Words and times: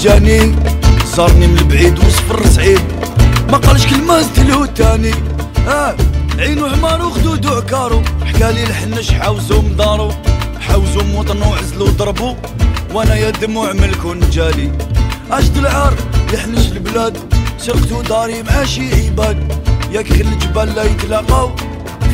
جاني 0.00 0.54
صارني 1.04 1.46
من 1.46 1.58
البعيد 1.58 1.98
وصفر 1.98 2.46
سعيد 2.46 2.80
ما 3.52 3.58
قالش 3.58 3.86
كلمة 3.86 4.20
زدلو 4.20 4.64
تاني. 4.64 5.14
آه 5.68 5.96
عينو 6.38 6.68
حمار 6.68 7.02
وخدود 7.02 7.46
وعكارو 7.46 8.02
حكالي 8.24 8.64
الحنش 8.64 9.10
حاوزو 9.10 9.62
مدارو 9.62 10.12
حاوزو 10.60 11.00
موطن 11.04 11.42
وعزلو 11.42 11.86
ضربو. 11.86 12.36
وأنا 12.94 13.14
يا 13.14 13.30
دموع 13.30 13.72
ملكو 13.72 14.14
نجالي 14.14 14.72
عشت 15.30 15.56
العار 15.56 15.94
يحنش 16.32 16.66
البلاد. 16.72 17.18
سرقتو 17.58 18.02
داري 18.02 18.42
مع 18.42 18.64
شي 18.64 19.06
عباد. 19.06 19.52
ياك 19.92 20.08
خل 20.08 20.20
الجبال 20.20 20.74
لا 20.74 20.82
يتلاقاو. 20.82 21.50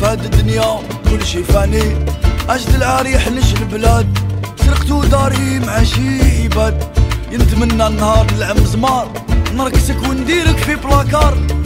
فهاد 0.01 0.25
الدنيا 0.25 0.79
كل 1.09 1.25
شي 1.25 1.43
فاني. 1.43 2.05
عشت 2.49 2.75
العار 2.75 3.05
يحنش 3.05 3.53
البلاد. 3.53 4.19
سرقتو 4.65 5.03
داري 5.03 5.59
مع 5.59 5.83
شي 5.83 6.43
عباد. 6.43 6.96
ينتمنى 7.37 7.87
النهار 7.87 8.27
نلعب 8.33 8.57
زمار. 8.57 9.11
نركسك 9.53 9.97
ونديرك 10.09 10.57
في 10.57 10.75
بلاكار. 10.75 11.56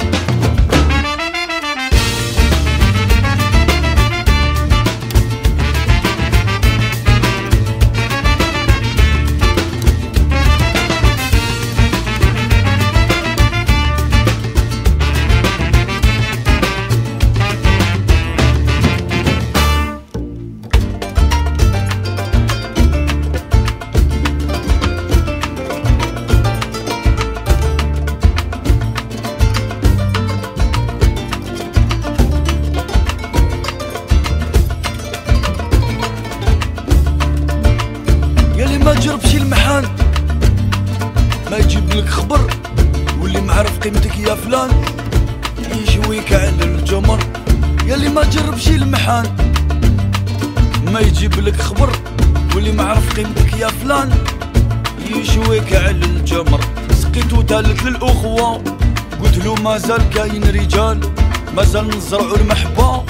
نزرعوا 62.12 62.38
المحبة 62.38 63.04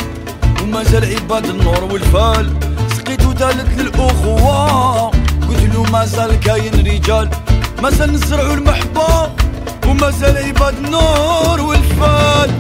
ومازال 0.64 1.16
عباد 1.16 1.46
النور 1.46 1.84
والفال. 1.84 2.54
سقيت 2.98 3.26
وتالت 3.26 3.80
للأخوة 3.80 5.08
قلت 5.48 5.64
له 5.74 5.84
مازال 5.92 6.40
كاين 6.40 6.74
رجال. 6.74 7.30
مازال 7.82 8.14
نزرعوا 8.14 8.54
المحبة 8.54 9.30
ومازال 9.88 10.38
عباد 10.38 10.78
النور 10.78 11.62
والفال. 11.62 12.52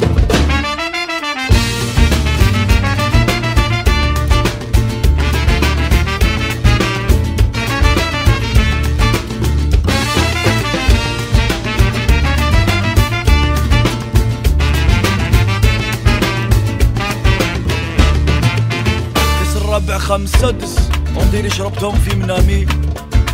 خمس 20.11 20.29
سادس 20.29 20.75
ونديري 21.15 21.49
شربتهم 21.49 21.95
في 21.99 22.15
منامي. 22.15 22.65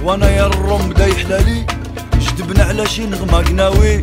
وأنا 0.03 0.29
يا 0.29 0.45
الرم 0.45 0.89
بدا 0.89 1.07
يحلالي. 1.07 1.65
جدبنا 2.19 2.63
على 2.63 2.85
شي 2.87 3.05
نغمة 3.05 3.37
قناوي 3.37 4.01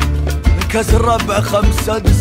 كاس 0.69 0.95
الرابع 0.95 1.41
خمس 1.41 1.75
سادس 1.87 2.21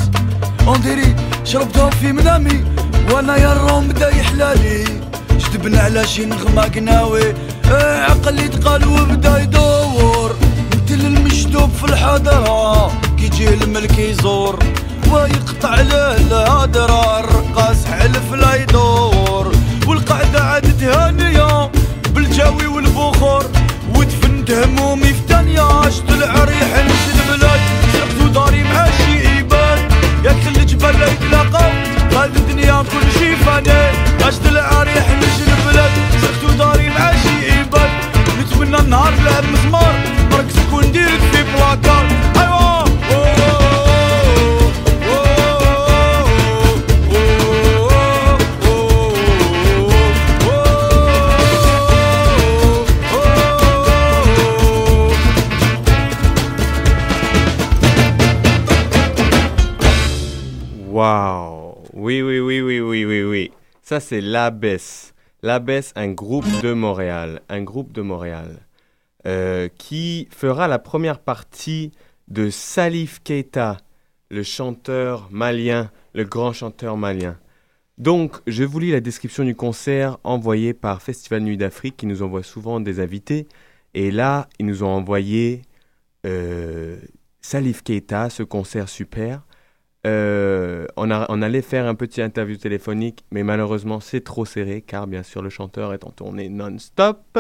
ونديري 0.68 1.16
شربتهم 1.44 1.90
في 1.90 2.12
منامي. 2.12 2.66
وأنا 3.12 3.38
يا 3.38 3.52
الرم 3.52 3.88
بدا 3.88 4.10
يحلالي. 4.10 4.84
جدبنا 5.32 5.80
على 5.80 6.08
شي 6.08 6.26
نغمة 6.26 6.62
قناوي 6.62 7.34
آه، 7.72 8.04
عقلي 8.04 8.48
تقال 8.48 8.88
وبدا 8.88 9.38
يدور. 9.38 10.36
مثل 10.74 11.00
المشدوب 11.06 11.70
في 11.80 11.84
الحضرة 11.84 12.88
كي 13.18 13.26
يجي 13.26 13.50
الملك 13.54 13.98
يزور. 13.98 14.60
ويقطع 15.12 15.76
له 15.76 16.16
الهدرة. 16.16 17.03
C'est 64.14 64.22
l'Abbesse. 64.22 65.16
L'Abbesse, 65.42 65.92
un 65.96 66.10
groupe 66.10 66.46
de 66.62 66.72
Montréal. 66.72 67.42
Un 67.50 67.64
groupe 67.64 67.92
de 67.94 68.04
Montréal. 68.04 68.60
euh, 69.26 69.70
qui 69.76 70.28
fera 70.30 70.68
la 70.68 70.78
première 70.78 71.18
partie 71.18 71.92
de 72.28 72.52
Salif 72.52 73.24
Keita, 73.24 73.78
le 74.30 74.44
chanteur 74.44 75.30
malien, 75.32 75.90
le 76.14 76.26
grand 76.26 76.54
chanteur 76.54 76.96
malien. 76.96 77.40
Donc, 77.98 78.38
je 78.46 78.64
vous 78.64 78.78
lis 78.78 78.92
la 78.92 79.00
description 79.00 79.44
du 79.46 79.56
concert 79.56 80.20
envoyé 80.24 80.76
par 80.76 81.02
Festival 81.02 81.42
Nuit 81.42 81.58
d'Afrique, 81.58 81.98
qui 81.98 82.06
nous 82.06 82.22
envoie 82.22 82.44
souvent 82.44 82.80
des 82.82 83.00
invités. 83.00 83.48
Et 83.96 84.12
là, 84.12 84.48
ils 84.60 84.68
nous 84.68 84.84
ont 84.84 84.90
envoyé 84.90 85.64
euh, 86.28 86.98
Salif 87.42 87.82
Keita, 87.82 88.30
ce 88.30 88.44
concert 88.44 88.90
super. 88.90 89.42
Euh, 90.06 90.86
on, 90.98 91.10
allait 91.42 91.62
faire 91.62 91.88
un 91.88 91.96
petit 91.96 92.22
interview 92.22 92.58
téléphonique, 92.58 93.24
mais 93.32 93.44
malheureusement 93.44 94.02
c'est 94.02 94.22
trop 94.22 94.44
serré 94.44 94.82
car 94.82 95.08
bien 95.08 95.24
sûr 95.24 95.42
le 95.42 95.50
chanteur 95.50 95.94
est 95.94 96.04
en 96.04 96.12
tournée 96.12 96.50
non-stop. 96.50 97.40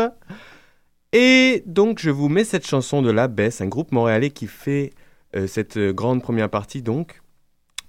Et 1.12 1.63
donc 1.65 2.00
je 2.00 2.10
vous 2.10 2.30
mets 2.30 2.45
cette 2.45 2.65
chanson 2.65 3.01
de 3.01 3.12
La 3.12 3.27
un 3.27 3.68
groupe 3.68 3.92
montréalais 3.92 4.30
qui 4.30 4.48
fait 4.48 4.92
euh, 5.36 5.45
cette 5.45 5.77
euh, 5.77 5.92
grande 5.92 6.21
première 6.21 6.50
partie. 6.50 6.81
Donc 6.81 7.21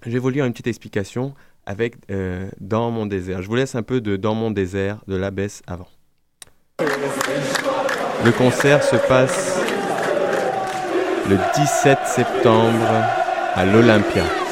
je 0.05 0.11
vais 0.11 0.19
vous 0.19 0.29
lire 0.29 0.45
une 0.45 0.51
petite 0.51 0.67
explication 0.67 1.33
avec 1.65 1.95
Dans 2.59 2.91
mon 2.91 3.07
désert. 3.07 3.41
Je 3.41 3.47
vous 3.47 3.55
laisse 3.55 3.73
un 3.73 3.81
peu 3.81 3.99
de 3.99 4.17
Dans 4.17 4.35
mon 4.35 4.51
désert 4.51 4.99
de 5.07 5.15
La 5.15 5.31
avant. 5.65 5.87
Le 8.23 8.31
concert 8.31 8.83
se 8.83 8.97
passe 9.07 9.59
le 11.27 11.37
17 11.55 11.97
septembre 12.05 12.91
à 13.55 13.65
l'Olympia. 13.65 14.44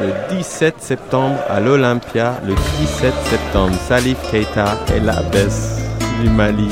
Le 0.00 0.36
17 0.36 0.74
septembre 0.80 1.38
à 1.48 1.60
l'Olympia, 1.60 2.40
le 2.44 2.54
17 2.80 3.14
septembre, 3.30 3.76
Salif 3.86 4.18
Keita 4.30 4.76
et 4.94 4.98
la 4.98 5.22
baisse 5.22 5.78
du 6.20 6.28
Mali. 6.30 6.68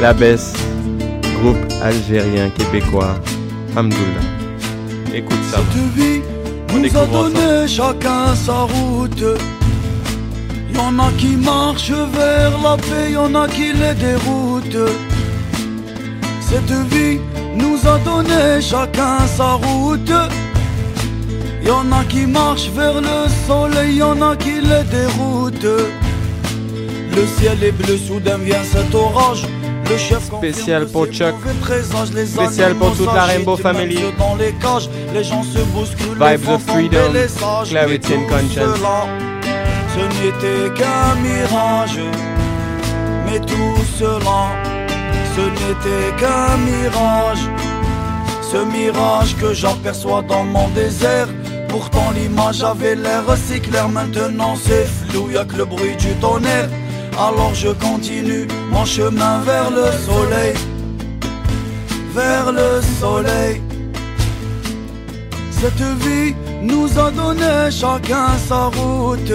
La 0.00 0.12
baisse, 0.12 0.52
groupe 1.40 1.56
algérien 1.82 2.50
québécois. 2.50 3.14
Hamdoullah. 3.74 4.26
Écoute 5.14 5.38
ça. 5.50 5.58
Cette 5.58 5.82
vie 5.94 6.20
On 6.74 6.78
nous 6.78 6.96
a 6.96 7.06
donné 7.06 7.66
chacun 7.66 8.34
sa 8.34 8.62
route. 8.62 9.24
Y 10.74 10.78
en 10.78 10.98
a 10.98 11.10
qui 11.16 11.36
marchent 11.36 11.90
vers 11.90 12.52
la 12.62 12.76
paix, 12.76 13.12
y 13.12 13.16
en 13.16 13.34
a 13.34 13.48
qui 13.48 13.72
les 13.72 13.94
déroutent. 13.94 14.90
Cette 16.42 16.76
vie 16.92 17.20
nous 17.56 17.78
a 17.88 17.98
donné 18.00 18.60
chacun 18.60 19.18
sa 19.34 19.52
route. 19.52 20.12
Y 21.64 21.70
en 21.70 21.90
a 21.92 22.04
qui 22.04 22.26
marchent 22.26 22.68
vers 22.70 23.00
le 23.00 23.28
soleil, 23.46 23.96
y 23.96 24.02
en 24.02 24.20
a 24.20 24.36
qui 24.36 24.60
les 24.60 24.84
déroutent. 24.84 25.64
Le 27.16 27.26
ciel 27.38 27.64
est 27.64 27.72
bleu, 27.72 27.96
soudain 27.96 28.38
vient 28.38 28.62
cet 28.64 28.94
orage. 28.94 29.46
Le 29.88 29.96
chef 29.96 30.24
spécial 30.24 30.86
pour 30.86 31.06
Chuck, 31.06 31.34
spécial 32.26 32.74
pour 32.74 32.94
toute 32.96 33.14
la 33.14 33.24
Rainbow 33.24 33.56
Family. 33.56 33.98
Dans 34.18 34.34
les 34.36 34.52
cages, 34.52 34.88
les 35.14 35.24
gens 35.24 35.42
se 35.42 35.58
bousculent, 35.72 36.18
Vibes 36.18 36.48
of 36.48 36.62
freedom, 36.62 37.12
clarity 37.68 38.14
and 38.14 38.26
conscience. 38.28 38.78
Ce 39.94 40.00
n'était 40.00 40.74
qu'un 40.74 41.14
mirage, 41.22 42.00
mais 43.26 43.40
tout 43.40 43.84
cela, 43.98 44.48
ce 45.36 45.42
n'était 45.42 46.16
qu'un 46.18 46.56
mirage. 46.58 47.48
Ce 48.42 48.56
mirage 48.64 49.36
que 49.36 49.52
j'aperçois 49.52 50.22
dans 50.22 50.44
mon 50.44 50.68
désert. 50.68 51.28
Pourtant 51.76 52.12
l'image 52.14 52.62
avait 52.62 52.94
l'air 52.94 53.24
si 53.36 53.60
claire, 53.60 53.88
maintenant 53.88 54.54
c'est 54.54 54.86
flou, 54.86 55.28
y'a 55.32 55.44
que 55.44 55.56
le 55.56 55.64
bruit 55.64 55.96
du 55.96 56.12
tonnerre. 56.20 56.68
Alors 57.18 57.52
je 57.52 57.70
continue 57.70 58.46
mon 58.70 58.84
chemin 58.84 59.40
vers 59.40 59.72
le 59.72 59.86
soleil, 60.06 60.54
vers 62.14 62.52
le 62.52 62.80
soleil. 63.00 63.60
Cette 65.50 65.86
vie 66.04 66.36
nous 66.62 66.88
a 66.96 67.10
donné 67.10 67.72
chacun 67.72 68.28
sa 68.48 68.66
route. 68.66 69.34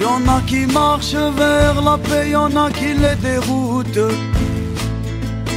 Y 0.00 0.04
en 0.04 0.26
a 0.36 0.40
qui 0.48 0.66
marchent 0.66 1.14
vers 1.14 1.80
la 1.80 1.96
paix, 1.96 2.30
y 2.30 2.34
en 2.34 2.56
a 2.56 2.72
qui 2.72 2.94
les 3.04 3.16
déroutent. 3.22 4.12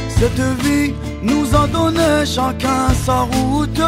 Cette 0.08 0.44
vie 0.64 0.94
nous 1.20 1.46
a 1.52 1.66
donné 1.66 2.24
chacun 2.24 2.94
sa 3.04 3.22
route. 3.32 3.82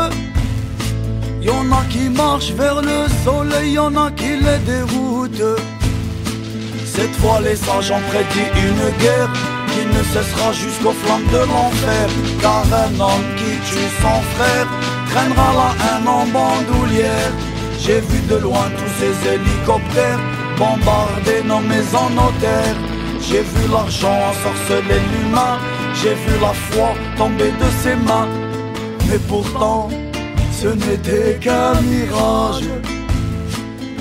Y 1.45 1.51
en 1.51 1.71
a 1.73 1.85
qui 1.91 2.09
marchent 2.09 2.53
vers 2.53 2.81
le 2.81 3.07
soleil, 3.23 3.73
y 3.73 3.79
en 3.79 3.95
a 3.97 4.11
qui 4.11 4.37
les 4.47 4.61
déroutent. 4.65 5.61
Cette 6.87 7.15
fois 7.17 7.41
les 7.41 7.57
sages 7.57 7.91
ont 7.91 8.05
prédit 8.11 8.49
une 8.69 8.87
guerre 9.03 9.33
qui 9.73 9.83
ne 9.95 10.03
cessera 10.13 10.53
jusqu'aux 10.53 10.97
flammes 11.03 11.29
de 11.31 11.43
l'enfer. 11.53 12.09
Car 12.41 12.65
un 12.85 12.99
homme 12.99 13.29
qui 13.37 13.53
tue 13.69 13.91
son 14.01 14.21
frère 14.35 14.69
traînera 15.11 15.51
la 15.61 15.71
haine 15.85 16.09
en 16.09 16.25
bandoulière. 16.35 17.33
J'ai 17.79 18.01
vu 18.01 18.21
de 18.31 18.37
loin 18.37 18.67
tous 18.79 18.93
ces 18.99 19.15
hélicoptères 19.35 20.21
bombarder 20.57 21.43
nos 21.45 21.61
maisons, 21.61 22.11
nos 22.15 22.33
terres. 22.41 22.81
J'ai 23.21 23.43
vu 23.43 23.69
l'argent 23.71 24.17
ensorceler 24.31 25.01
l'humain, 25.13 25.59
j'ai 25.95 26.15
vu 26.15 26.41
la 26.41 26.53
foi 26.53 26.95
tomber 27.17 27.51
de 27.51 27.69
ses 27.83 27.97
mains. 27.97 28.29
Mais 29.09 29.19
pourtant, 29.29 29.89
ce 30.65 30.71
n'était 30.71 31.39
qu'un 31.41 31.75
mirage. 31.83 32.65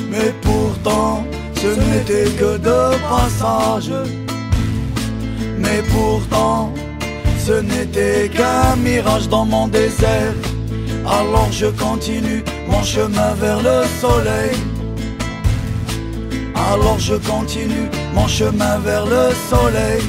Mais 0.09 0.31
pourtant, 0.41 1.25
ce 1.55 1.67
n'était 1.67 2.31
que 2.39 2.57
de 2.57 2.81
passage. 3.11 3.91
Mais 5.57 5.81
pourtant, 5.93 6.73
ce 7.45 7.55
n'était 7.71 8.29
qu'un 8.29 8.77
mirage 8.77 9.27
dans 9.27 9.45
mon 9.45 9.67
désert. 9.67 10.35
Alors 11.05 11.51
je 11.51 11.67
continue 11.85 12.41
mon 12.69 12.81
chemin 12.81 13.33
vers 13.41 13.61
le 13.69 13.77
soleil. 13.99 14.55
Alors 16.71 16.97
je 16.97 17.15
continue 17.15 17.89
mon 18.13 18.27
chemin 18.27 18.77
vers 18.79 19.05
le 19.05 19.23
soleil. 19.51 20.01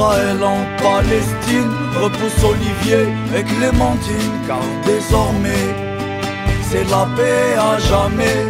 Israël, 0.00 0.42
en 0.42 0.64
Palestine, 0.82 1.72
repousse 2.00 2.42
Olivier 2.42 3.04
et 3.36 3.42
Clémentine, 3.42 4.32
car 4.46 4.62
désormais, 4.86 5.66
c'est 6.70 6.88
la 6.88 7.06
paix 7.16 7.54
à 7.58 7.78
jamais. 7.78 8.46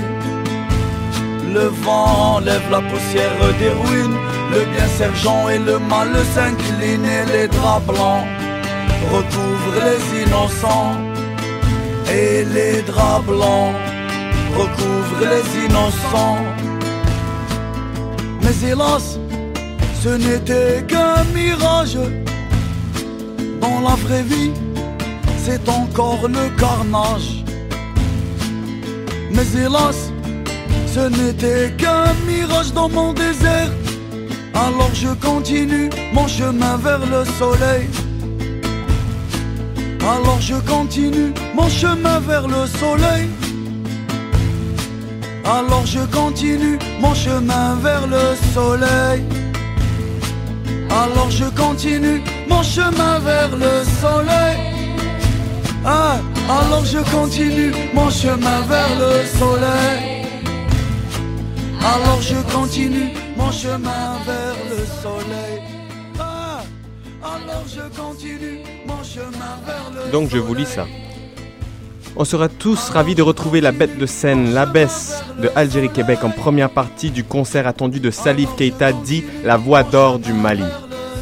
Le 1.52 1.66
vent 1.82 2.36
enlève 2.36 2.62
la 2.70 2.80
poussière 2.80 3.36
des 3.58 3.70
ruines, 3.82 4.18
le 4.52 4.64
bien 4.72 4.86
sergent 4.96 5.48
et 5.48 5.58
le 5.58 5.80
mal 5.80 6.10
s'inclinent 6.34 7.04
et 7.04 7.26
les 7.32 7.48
draps 7.48 7.84
blancs 7.84 8.26
recouvrent 9.12 9.80
les 9.86 10.22
innocents. 10.22 10.94
Et 12.12 12.44
les 12.44 12.82
draps 12.82 13.26
blancs 13.26 13.74
recouvrent 14.56 15.24
les 15.32 15.64
innocents. 15.64 16.44
Mais 18.40 18.68
hélas, 18.70 19.19
ce 20.02 20.08
n'était 20.08 20.82
qu'un 20.88 21.24
mirage. 21.34 21.98
Dans 23.60 23.80
la 23.80 23.94
vraie 23.96 24.22
vie, 24.22 24.52
c'est 25.44 25.68
encore 25.68 26.26
le 26.26 26.48
carnage. 26.58 27.44
Mais 29.30 29.46
hélas, 29.54 30.10
ce 30.86 31.00
n'était 31.00 31.72
qu'un 31.76 32.12
mirage 32.26 32.72
dans 32.72 32.88
mon 32.88 33.12
désert. 33.12 33.70
Alors 34.54 34.94
je 34.94 35.12
continue 35.26 35.90
mon 36.14 36.26
chemin 36.26 36.76
vers 36.78 37.04
le 37.14 37.24
soleil. 37.38 37.88
Alors 40.02 40.40
je 40.40 40.54
continue 40.74 41.32
mon 41.54 41.68
chemin 41.68 42.20
vers 42.20 42.48
le 42.48 42.66
soleil. 42.66 43.28
Alors 45.44 45.84
je 45.84 46.00
continue 46.20 46.78
mon 47.00 47.14
chemin 47.14 47.74
vers 47.82 48.06
le 48.06 48.24
soleil. 48.54 49.39
Alors 50.90 51.30
je 51.30 51.44
continue 51.44 52.22
mon 52.48 52.62
chemin 52.62 53.18
vers 53.20 53.50
le 53.50 53.84
soleil. 54.00 54.56
Ah, 55.84 56.18
alors 56.48 56.84
je 56.84 56.98
continue 57.10 57.72
mon 57.94 58.10
chemin 58.10 58.60
vers 58.68 58.98
le 58.98 59.24
soleil. 59.38 60.26
Alors 61.80 62.20
je 62.20 62.36
continue 62.52 63.10
mon 63.36 63.50
chemin 63.50 64.18
vers 64.26 64.56
le 64.68 64.84
soleil. 65.02 65.62
Ah, 66.18 66.62
alors 67.22 67.64
je 67.66 68.00
continue 68.00 68.60
mon 68.86 69.02
chemin 69.02 69.54
vers 69.64 69.90
le 69.94 70.10
Donc 70.10 70.28
je 70.30 70.38
vous 70.38 70.54
lis 70.54 70.66
ça. 70.66 70.86
On 72.16 72.24
sera 72.24 72.48
tous 72.48 72.90
ravis 72.90 73.14
de 73.14 73.22
retrouver 73.22 73.60
la 73.60 73.72
bête 73.72 73.96
de 73.96 74.06
scène, 74.06 74.52
la 74.52 74.66
baisse 74.66 75.22
de 75.40 75.48
Algérie 75.54 75.90
Québec 75.90 76.18
en 76.22 76.30
première 76.30 76.70
partie 76.70 77.10
du 77.10 77.22
concert 77.22 77.66
attendu 77.66 78.00
de 78.00 78.10
Salif 78.10 78.54
Keita 78.56 78.92
dit 78.92 79.24
La 79.44 79.56
Voix 79.56 79.84
d'Or 79.84 80.18
du 80.18 80.32
Mali. 80.32 80.64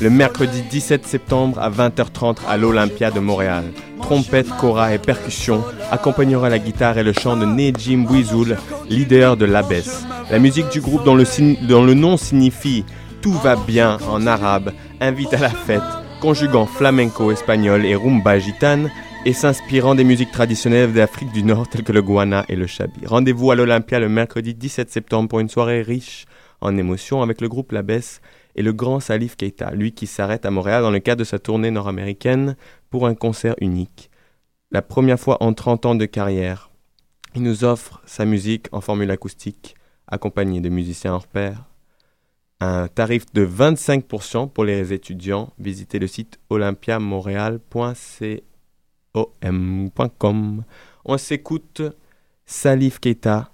Le 0.01 0.11
mercredi 0.11 0.63
17 0.63 1.07
septembre 1.07 1.59
à 1.61 1.71
20h30 1.71 2.39
à 2.49 2.57
l'Olympia 2.57 3.11
de 3.11 3.21
Montréal. 3.21 3.65
Trompette, 4.01 4.49
kora 4.59 4.95
et 4.95 4.99
percussion 4.99 5.63
accompagnera 5.91 6.49
la 6.49 6.59
guitare 6.59 6.97
et 6.99 7.03
le 7.03 7.13
chant 7.13 7.37
de 7.37 7.45
Nejim 7.45 8.05
Bouizoul, 8.05 8.57
leader 8.89 9.37
de 9.37 9.45
l'Abbesse. 9.45 10.07
La 10.31 10.39
musique 10.39 10.71
du 10.71 10.81
groupe 10.81 11.05
dont 11.05 11.15
le, 11.15 11.25
dont 11.67 11.85
le 11.85 11.95
nom 11.95 12.17
signifie 12.17 12.85
Tout 13.21 13.33
va 13.33 13.57
bien 13.57 13.99
en 14.09 14.27
arabe 14.27 14.73
invite 15.01 15.35
à 15.35 15.39
la 15.39 15.51
fête, 15.51 15.83
conjuguant 16.21 16.67
flamenco 16.67 17.31
espagnol 17.31 17.85
et 17.85 17.95
rumba 17.95 18.39
gitane 18.39 18.91
et 19.29 19.35
s'inspirant 19.35 19.95
des 19.95 20.05
musiques 20.05 20.33
traditionnelles 20.33 20.95
d'Afrique 20.95 21.33
du 21.33 21.43
Nord 21.43 21.69
telles 21.69 21.83
que 21.83 21.93
le 21.93 22.01
guana 22.01 22.47
et 22.49 22.57
le 22.57 22.67
chabi. 22.67 23.05
Rendez-vous 23.05 23.51
à 23.51 23.57
l'Olympia 23.57 24.01
le 24.01 24.09
mercredi 24.09 24.55
17 24.55 24.91
septembre 24.91 25.29
pour 25.29 25.41
une 25.41 25.51
soirée 25.51 25.83
riche 25.83 26.25
en 26.63 26.79
émotions 26.79 27.21
avec 27.21 27.43
le 27.43 27.49
groupe 27.51 27.73
La 27.73 27.83
et 28.57 28.63
le 28.63 28.73
grand 28.73 29.01
Salif 29.01 29.37
Keita, 29.37 29.73
lui 29.73 29.93
qui 29.93 30.07
s'arrête 30.07 30.47
à 30.47 30.51
Montréal 30.51 30.83
dans 30.83 30.91
le 30.91 30.99
cadre 31.01 31.19
de 31.19 31.25
sa 31.25 31.39
tournée 31.39 31.71
nord-américaine 31.71 32.57
pour 32.89 33.07
un 33.07 33.15
concert 33.15 33.55
unique. 33.61 34.09
La 34.71 34.81
première 34.81 35.21
fois 35.21 35.37
en 35.43 35.53
30 35.53 35.85
ans 35.85 35.95
de 35.95 36.07
carrière, 36.07 36.71
il 37.35 37.43
nous 37.43 37.65
offre 37.65 38.01
sa 38.07 38.25
musique 38.25 38.69
en 38.73 38.81
formule 38.81 39.11
acoustique, 39.11 39.75
accompagnée 40.07 40.63
de 40.63 40.71
musiciens 40.71 41.13
hors 41.13 41.27
pair. 41.27 41.67
Un 42.61 42.89
tarif 42.89 43.31
de 43.35 43.47
25% 43.47 44.49
pour 44.49 44.65
les 44.65 44.95
étudiants. 44.95 45.53
Visitez 45.59 45.99
le 45.99 46.07
site 46.07 46.41
olympiamontréal.com. 49.15 50.65
On 51.05 51.19
s'écoute 51.19 51.83
Salif 52.47 52.99
Keita, 52.99 53.51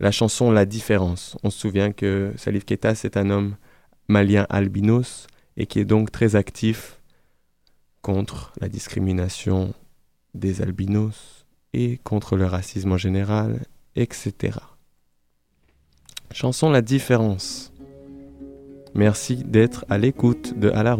la 0.00 0.10
chanson 0.10 0.50
La 0.50 0.66
différence. 0.66 1.36
On 1.42 1.50
se 1.50 1.58
souvient 1.58 1.92
que 1.92 2.32
Salif 2.36 2.64
Keita, 2.64 2.94
c'est 2.94 3.16
un 3.16 3.30
homme 3.30 3.56
malien 4.08 4.46
albinos 4.48 5.26
et 5.56 5.66
qui 5.66 5.80
est 5.80 5.84
donc 5.84 6.10
très 6.10 6.36
actif 6.36 7.00
contre 8.02 8.52
la 8.60 8.68
discrimination 8.68 9.74
des 10.34 10.62
albinos 10.62 11.46
et 11.72 11.98
contre 11.98 12.36
le 12.36 12.46
racisme 12.46 12.92
en 12.92 12.98
général, 12.98 13.64
etc. 13.96 14.58
Chanson 16.30 16.70
La 16.70 16.82
différence. 16.82 17.72
Merci 18.94 19.36
d'être 19.36 19.84
à 19.88 19.98
l'écoute 19.98 20.58
de 20.58 20.70
À. 20.70 20.96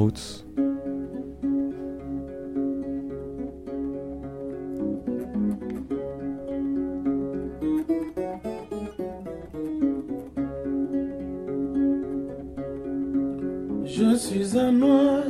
Je 13.99 14.15
suis 14.15 14.59
un 14.59 14.73
noir. 14.73 15.23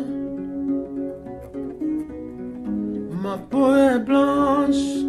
Ma 3.23 3.38
peau 3.49 3.73
est 3.76 4.00
blanche. 4.00 5.04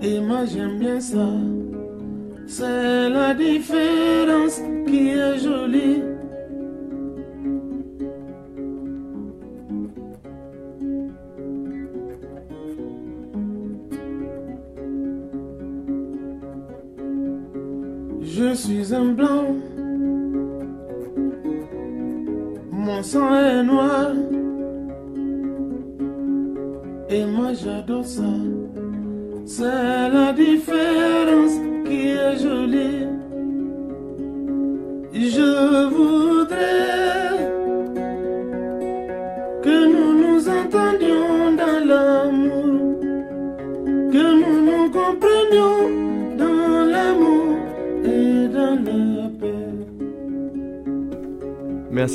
Et 0.00 0.20
moi 0.20 0.44
j'aime 0.46 0.78
bien 0.78 1.00
ça. 1.00 1.28
C'est 2.46 3.10
la 3.10 3.34
différence 3.34 4.60
qui 4.86 5.08
est 5.08 5.38
jolie. 5.40 6.07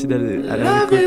D'aller 0.07 0.41
à 0.49 0.57
La 0.57 0.85
la 0.85 1.02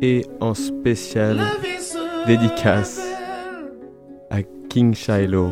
Et 0.00 0.26
en 0.40 0.54
spécial 0.54 1.36
La 1.36 1.44
vie 1.62 1.80
sera 1.80 2.26
dédicace 2.26 3.00
à 4.30 4.42
King 4.68 4.94
Shiloh, 4.94 5.50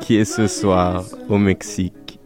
qui 0.00 0.16
est 0.16 0.24
ce 0.24 0.46
soir 0.46 1.04
au 1.28 1.38
Mexique. 1.38 2.18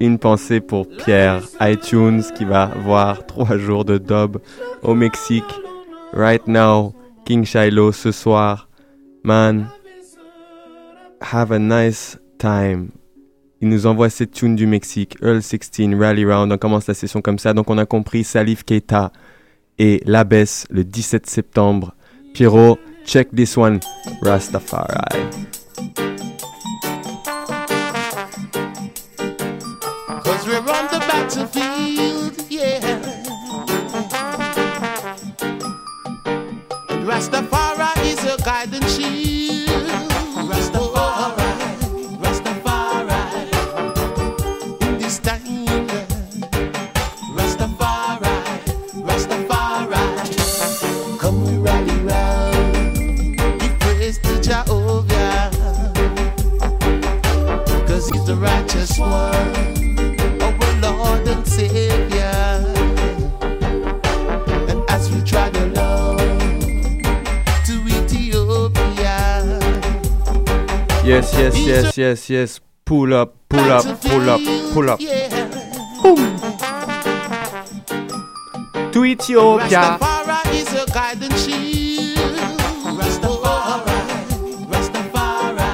Une 0.00 0.18
pensée 0.18 0.60
pour 0.60 0.88
Pierre 0.88 1.42
iTunes 1.60 2.22
qui 2.36 2.44
va 2.44 2.66
voir 2.84 3.24
trois 3.26 3.56
jours 3.56 3.84
de 3.84 3.98
dub 3.98 4.38
au 4.82 4.94
Mexique. 4.94 5.44
Right 6.12 6.46
now, 6.46 6.94
King 7.24 7.44
Shiloh 7.44 7.92
ce 7.92 8.12
soir. 8.12 8.68
Man, 9.24 9.70
have 11.20 11.52
a 11.52 11.58
nice 11.58 12.18
time. 12.38 12.90
Il 13.60 13.68
nous 13.68 13.86
envoie 13.86 14.10
cette 14.10 14.32
tune 14.32 14.56
du 14.56 14.66
Mexique, 14.66 15.16
Earl 15.22 15.40
16, 15.40 15.94
Rally 15.94 16.24
Round. 16.24 16.52
On 16.52 16.58
commence 16.58 16.88
la 16.88 16.94
session 16.94 17.22
comme 17.22 17.38
ça. 17.38 17.54
Donc 17.54 17.70
on 17.70 17.78
a 17.78 17.86
compris 17.86 18.24
Salif 18.24 18.64
Keita 18.64 19.12
et 19.78 20.02
La 20.04 20.24
Baisse 20.24 20.66
le 20.68 20.84
17 20.84 21.26
septembre. 21.26 21.94
Pierrot, 22.34 22.78
check 23.06 23.34
this 23.34 23.56
one. 23.56 23.78
Rastafari. 24.20 24.96
Yes, 71.04 71.34
yes, 71.34 71.58
yes, 71.58 71.98
yes, 71.98 72.30
yes. 72.30 72.60
Pull 72.84 73.12
up, 73.12 73.34
pull 73.48 73.72
up, 73.72 74.00
pull 74.02 74.30
up, 74.30 74.40
pull 74.72 74.88
up. 74.90 75.00
Yeah. 75.00 75.28
To 78.92 79.04
Ethiopia. 79.04 79.98
Rastafari 79.98 80.54
is 80.54 80.72
your 80.72 80.86
guiding 80.86 81.34
shield. 81.34 82.38
Rastafari, 82.98 83.98
Rastafari. 84.70 85.68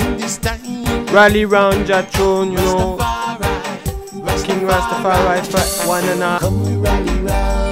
In 0.00 0.16
this 0.18 0.36
time, 0.38 1.06
Rally 1.06 1.44
round 1.46 1.86
Jatron, 1.86 2.50
you 2.50 2.56
know. 2.58 2.98
Rastafari, 2.98 4.44
King 4.44 4.60
Rastafari 4.68 5.46
for 5.46 5.88
one 5.88 6.04
and 6.04 6.22
a 6.22 6.38
Come 6.40 6.62
we 6.64 6.76
rally 6.76 7.18
round, 7.20 7.71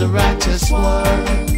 the 0.00 0.08
righteous 0.08 0.70
one, 0.70 1.49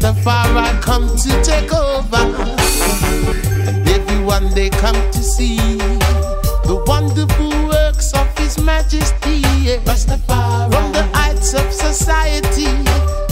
Rastafari 0.00 0.80
come 0.80 1.14
to 1.14 1.28
take 1.42 1.74
over. 1.74 2.16
And 3.68 3.86
everyone 3.86 4.48
they 4.54 4.70
come 4.70 4.94
to 4.94 5.22
see 5.22 5.58
the 6.64 6.82
wonderful 6.86 7.50
works 7.68 8.14
of 8.14 8.26
His 8.38 8.56
Majesty. 8.58 9.42
Rastafari, 9.84 10.72
from 10.72 10.92
the 10.92 11.02
heights 11.12 11.52
of 11.52 11.70
society 11.70 12.72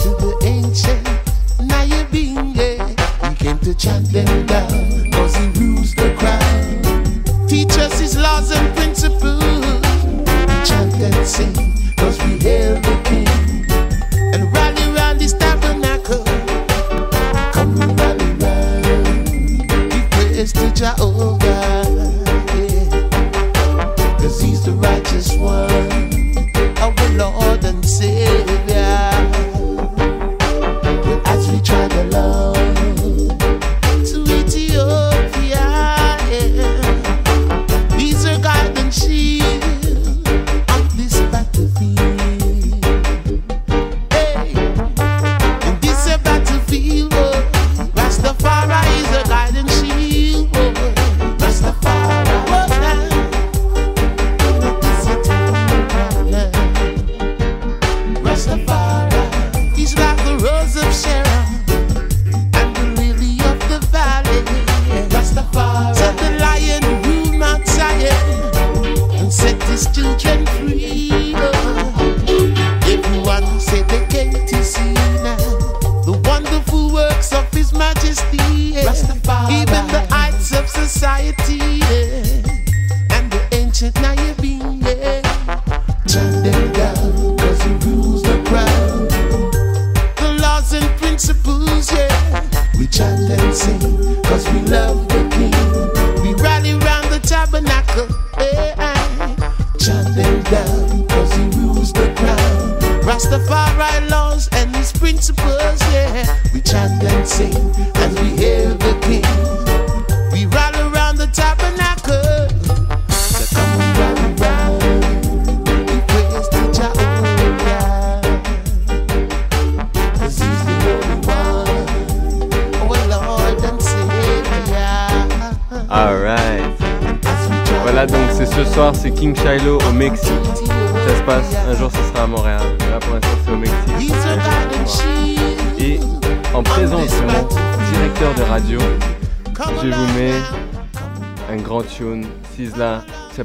to 0.03 0.09
the 0.21 0.39
ancient 0.43 1.03
Nyabinghi, 1.57 2.77
he 3.29 3.35
came 3.43 3.57
to 3.59 3.73
chant 3.73 4.05
them 4.11 4.28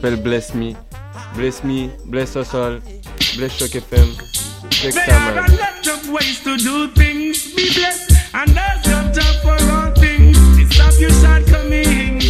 s'appelle 0.04 0.22
Bless 0.22 0.54
Me. 0.54 0.76
Bless 1.34 1.64
Me, 1.64 1.90
Bless 2.04 2.36
Us 2.36 2.54
All, 2.54 2.78
Bless 3.36 3.58
CHOQ 3.58 3.80
FM. 3.80 4.70
Check 4.70 4.94
that, 4.94 5.34
man. 5.34 6.12
ways 6.12 6.40
to 6.44 6.56
do 6.58 6.88
things. 6.88 7.54
Be 7.54 7.72
blessed 7.74 8.12
and 8.34 8.50
there's 8.50 8.86
no 8.86 9.12
time 9.12 9.40
for 9.42 9.56
all 9.72 9.90
things. 9.94 10.36
Stop 10.74 10.92
your 11.00 11.10
shortcomings. 11.10 12.23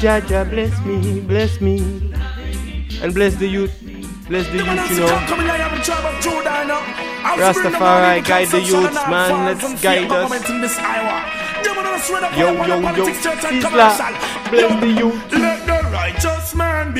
Jaja, 0.00 0.48
bless 0.48 0.72
me, 0.86 1.20
bless 1.20 1.60
me. 1.60 1.78
And 3.02 3.12
bless 3.12 3.34
the 3.34 3.46
youth. 3.46 3.70
Bless 4.28 4.46
the 4.48 4.56
youth, 4.56 4.90
you 4.90 5.00
know. 5.00 5.08
Rastafari, 7.36 8.24
guide 8.26 8.48
the 8.48 8.60
youths, 8.62 8.94
man. 9.08 9.44
Let's 9.44 9.82
guide 9.82 10.10
us. 10.10 10.32
Yo, 12.38 12.52
yo, 12.64 12.80
yo, 12.80 13.04
Sizzla, 13.12 13.88
bless 14.50 14.80
the 14.80 14.88
youth. 14.88 15.29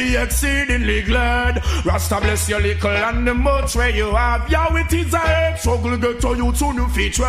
Be 0.00 0.16
exceedingly 0.16 1.02
glad. 1.02 1.62
Rasta 1.84 2.20
bless 2.20 2.48
your 2.48 2.60
little 2.60 2.90
and 2.90 3.26
the 3.26 3.34
much 3.34 3.76
where 3.76 3.90
you 3.90 4.14
have. 4.14 4.48
Yo, 4.50 4.76
it 4.76 4.92
is 4.92 5.12
a 5.12 5.18
head 5.18 5.58
struggle 5.58 5.96
get 5.96 6.20
to 6.20 6.34
you 6.36 6.52
to 6.52 6.72
new 6.72 6.88
feature. 6.88 7.22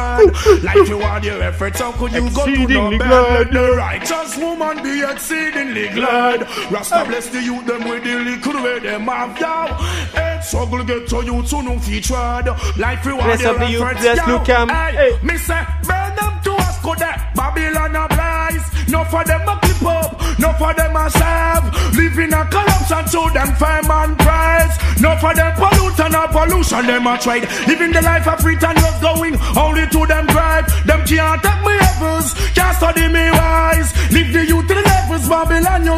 like 0.63 0.87
you 0.87 0.97
want 0.97 1.23
your 1.23 1.41
efforts, 1.41 1.79
how 1.79 1.91
could 1.91 2.13
you 2.13 2.29
go 2.31 2.45
to 2.45 2.67
no? 2.67 2.89
Let 2.89 3.51
the 3.51 3.73
righteous 3.75 4.37
woman 4.37 4.83
be 4.83 5.03
exceedingly 5.03 5.89
glad. 5.89 6.41
Rasta 6.71 6.95
ah. 6.97 7.05
bless 7.05 7.27
the 7.29 7.41
youth 7.41 7.65
them 7.65 7.83
with 7.89 8.03
the 8.03 8.15
little 8.15 8.63
where 8.63 8.79
them 8.79 9.05
have. 9.07 9.37
Yo, 9.39 9.55
head 10.15 10.43
struggle 10.43 10.83
get 10.83 11.07
to 11.09 11.25
you 11.25 11.43
to 11.43 11.61
new 11.63 11.79
feature. 11.79 12.15
Like 12.77 13.03
you 13.05 13.17
want 13.17 13.41
your 13.41 13.51
up 13.51 13.57
the 13.59 13.69
youth, 13.69 13.81
efforts. 13.81 14.01
bless 14.01 14.17
yo. 14.17 14.37
Lucam. 14.39 14.69
Hey, 14.69 14.91
Hey. 15.01 15.27
me 15.27 15.37
say, 15.37 15.65
burn 15.87 16.15
them 16.15 16.33
to 16.43 16.60
go 16.81 16.95
there. 16.95 17.17
Babylon 17.35 17.95
a 17.95 18.07
blaze. 18.07 18.81
No 18.91 19.05
for 19.05 19.23
them 19.23 19.47
a 19.47 19.55
clip 19.61 19.83
up, 19.83 20.19
no 20.37 20.51
for 20.59 20.73
them 20.73 20.95
a 20.95 21.09
serve. 21.09 21.95
Live 21.95 22.19
in 22.19 22.33
a 22.33 22.43
corruption, 22.45 23.07
so 23.07 23.29
them 23.29 23.55
fame 23.55 23.89
and 23.89 24.17
praise. 24.19 24.75
No 24.99 25.15
for 25.17 25.33
them 25.33 25.53
pollute 25.55 25.99
and 25.99 26.15
a 26.15 26.27
pollution, 26.27 26.85
them 26.87 27.07
a 27.07 27.17
trade. 27.17 27.47
Living 27.67 27.91
the 27.93 28.01
life 28.01 28.27
of 28.27 28.39
freedom 28.41 28.75
was 28.75 28.99
going 28.99 29.35
only 29.57 29.87
to 29.87 30.05
them 30.05 30.27
drive. 30.27 30.67
Them 30.85 31.05
can't 31.05 31.41
take 31.41 31.61
me 31.63 31.73
levels, 31.79 32.33
can't 32.53 32.75
study 32.75 33.07
me 33.07 33.31
wise. 33.31 33.50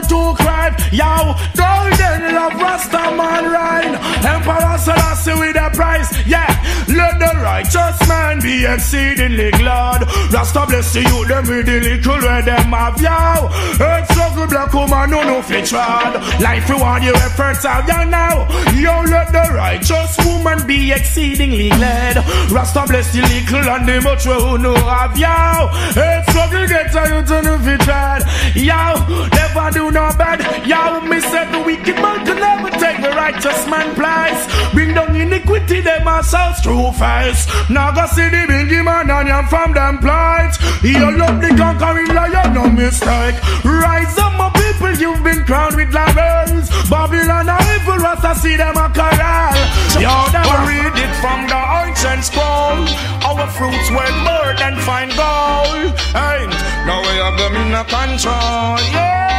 Too 0.08 0.34
cry. 0.36 0.70
Yo, 0.92 1.34
golden 1.56 2.36
love 2.36 2.54
Rasta 2.54 3.04
man 3.16 3.46
rhyme. 3.52 3.96
Emperor 4.26 4.78
Selassie 4.78 5.34
with 5.40 5.56
a 5.56 5.70
price, 5.74 6.12
yeah. 6.28 6.52
Let 6.88 7.20
the 7.20 7.40
righteous 7.42 8.08
man 8.08 8.42
be 8.42 8.66
exceedingly 8.66 9.52
glad. 9.52 10.04
Rasta 10.32 10.66
bless 10.68 10.94
the 10.94 11.02
youth, 11.02 11.28
them 11.28 11.48
with 11.48 11.66
the 11.66 11.80
little 11.80 12.20
where 12.20 12.42
them 12.42 12.72
have 12.72 13.00
yow. 13.02 13.50
Earth 13.80 14.12
struggle 14.12 14.48
black 14.48 14.74
woman, 14.74 15.10
no 15.10 15.24
no 15.24 15.42
fit 15.42 15.66
trod. 15.66 16.14
Life 16.42 16.70
reward 16.70 17.04
your 17.04 17.16
efforts 17.16 17.66
out 17.66 17.88
there 17.88 18.06
now. 18.06 18.48
Yo, 18.76 19.02
let 19.10 19.32
the 19.32 19.54
righteous 19.54 20.18
woman 20.26 20.68
be 20.68 20.92
exceedingly 20.92 21.70
glad. 21.70 22.18
Rasta 22.52 22.86
bless 22.88 23.14
the 23.14 23.22
little 23.22 23.70
and 23.70 23.88
the 23.88 24.02
much 24.02 24.26
who 24.26 24.58
no 24.58 24.76
have 24.76 25.18
yow. 25.18 25.70
Earth 25.96 26.30
struggle 26.30 26.68
get 26.68 26.94
a 26.94 27.16
youth 27.16 27.28
to 27.28 27.42
no 27.42 27.58
fit 27.60 27.82
trod. 27.82 28.22
Yo, 28.56 29.28
never 29.32 29.72
do 29.72 29.92
no 29.94 30.10
bad. 30.18 30.42
Yo, 30.66 31.02
me 31.08 31.22
said 31.22 31.54
the 31.54 31.62
wicked 31.62 31.96
man 32.02 32.26
can 32.26 32.40
never 32.42 32.72
take 32.82 33.00
the 33.02 33.10
righteous 33.14 33.68
man 33.68 33.94
place. 33.96 34.42
Bring 34.74 34.94
down 34.94 35.16
iniquity, 35.16 35.82
them 35.82 36.08
ourselves 36.08 36.62
true 36.62 36.92
face. 36.98 37.46
Now 37.70 37.94
go 37.94 38.06
see 38.08 38.28
the 38.28 38.44
bingy 38.50 38.84
man 38.84 39.10
and 39.10 39.30
you 39.30 39.42
from 39.48 39.74
them 39.74 40.00
plight. 40.00 40.58
You 40.82 41.16
love 41.16 41.40
the 41.40 41.54
conquering 41.56 42.10
lion, 42.10 42.54
no 42.54 42.66
mistake. 42.70 43.38
Rise 43.64 44.18
up, 44.18 44.34
my 44.36 44.50
people, 44.58 44.94
you've 44.98 45.24
been 45.24 45.46
crowned 45.46 45.76
with 45.76 45.94
laurels. 45.94 46.68
Babylon 46.90 47.50
are 47.50 47.64
evil, 47.78 47.98
Rasta 48.02 48.34
see 48.42 48.58
them 48.58 48.76
a 48.76 48.90
corral. 48.90 49.54
Yo, 50.02 50.14
never 50.34 50.58
read 50.66 50.98
it 50.98 51.14
from 51.22 51.46
the 51.48 51.62
ancient 51.86 52.26
scroll. 52.26 52.82
Our 53.30 53.48
fruits 53.54 53.88
were 53.94 54.14
more 54.26 54.52
than 54.58 54.76
fine 54.82 55.14
gold. 55.14 55.94
Hey, 56.18 56.50
now 56.90 57.00
we 57.06 57.14
have 57.22 57.38
them 57.38 57.56
in 57.62 57.74
a 57.74 57.86
control. 57.86 58.82
Yeah. 58.92 59.33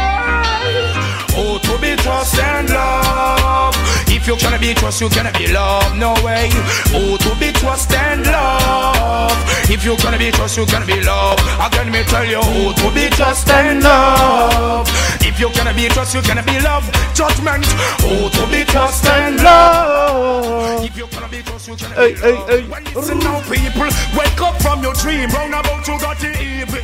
To 1.75 1.81
be 1.81 1.93
trust 1.97 2.39
and 2.39 2.69
love. 2.69 3.75
If 4.07 4.25
you 4.27 4.37
cannot 4.37 4.61
be 4.61 4.73
trust, 4.73 5.01
you 5.01 5.09
cannot 5.09 5.37
be 5.37 5.51
loved. 5.51 5.97
No 5.97 6.13
way. 6.23 6.47
Oh, 6.95 7.17
to 7.19 7.35
be 7.37 7.51
trust 7.51 7.91
and 7.91 8.23
love. 8.25 9.35
If 9.69 9.83
you 9.83 9.97
cannot 9.97 10.19
be 10.19 10.31
trust, 10.31 10.55
you 10.55 10.65
cannot 10.65 10.87
be 10.87 11.01
loved. 11.03 11.41
Again, 11.59 11.91
me 11.91 12.01
tell 12.03 12.23
you, 12.23 12.39
oh, 12.39 12.71
to 12.71 12.95
be 12.95 13.09
trust 13.09 13.49
and 13.49 13.83
love. 13.83 14.87
If 15.19 15.37
you 15.37 15.49
cannot 15.49 15.75
be 15.75 15.89
trust, 15.89 16.15
you 16.15 16.21
cannot 16.21 16.45
be 16.45 16.59
loved. 16.61 16.95
Judgment. 17.13 17.65
Oh, 18.07 18.29
to 18.31 18.47
be 18.49 18.63
trust 18.63 19.05
and 19.07 19.35
love. 19.43 20.85
If 20.85 20.95
you 20.95 21.07
cannot 21.07 21.29
be 21.31 21.41
trust, 21.41 21.67
you 21.67 21.75
cannot 21.75 21.97
Hey, 21.97 22.13
be 22.13 22.19
hey, 22.21 22.31
loved. 22.31 22.49
hey. 22.51 22.67
When 22.69 22.83
listen 22.95 23.19
now, 23.19 23.41
people, 23.51 23.89
wake 24.15 24.41
up 24.41 24.61
from 24.61 24.81
your 24.81 24.93
dream. 24.93 25.29
Round 25.29 25.53
about 25.53 25.85
you 25.85 25.99
got 25.99 26.17
the 26.19 26.31
evil. 26.41 26.79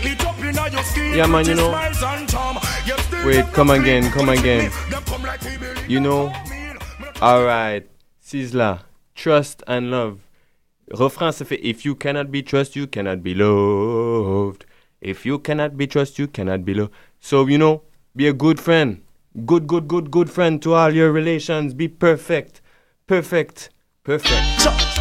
Yeah, 1.15 1.27
man, 1.27 1.45
you 1.45 1.55
know. 1.55 1.69
Smiles 1.69 2.03
and 2.03 2.29
charm. 2.29 2.57
You 2.85 2.97
still 2.97 3.27
Wait, 3.27 3.45
come 3.53 3.69
again, 3.69 4.11
come 4.11 4.29
again. 4.29 4.65
me. 4.65 4.89
Them 4.89 5.03
come 5.03 5.23
like 5.23 5.41
we 5.43 5.57
believe 5.57 5.89
You 5.89 5.99
know, 5.99 6.27
in 6.27 6.49
meal. 6.49 6.73
Me 6.99 7.05
not 7.05 7.21
Alright, 7.21 7.89
Sizzla, 8.23 8.79
trust 9.15 9.63
and 9.67 9.91
love. 9.91 10.19
Refrain 10.89 11.31
se 11.31 11.45
fait 11.45 11.59
If 11.63 11.85
you 11.85 11.95
cannot 11.95 12.31
be 12.31 12.41
trust, 12.43 12.75
you 12.75 12.87
cannot 12.87 13.21
be 13.23 13.33
loved. 13.33 14.65
If 15.01 15.25
you 15.25 15.39
cannot 15.39 15.77
be 15.77 15.87
trust, 15.87 16.19
you 16.19 16.27
cannot 16.27 16.63
be 16.65 16.73
loved. 16.73 16.91
So, 17.19 17.45
you 17.47 17.57
know, 17.57 17.83
be 18.15 18.27
a 18.27 18.33
good 18.33 18.59
friend. 18.59 19.01
Good, 19.45 19.67
good, 19.67 19.87
good, 19.87 20.11
good 20.11 20.29
friend 20.29 20.61
to 20.63 20.73
all 20.73 20.93
your 20.93 21.11
relations. 21.11 21.73
Be 21.73 21.87
perfect. 21.87 22.61
Perfect. 23.07 23.69
Perfect. 24.03 25.00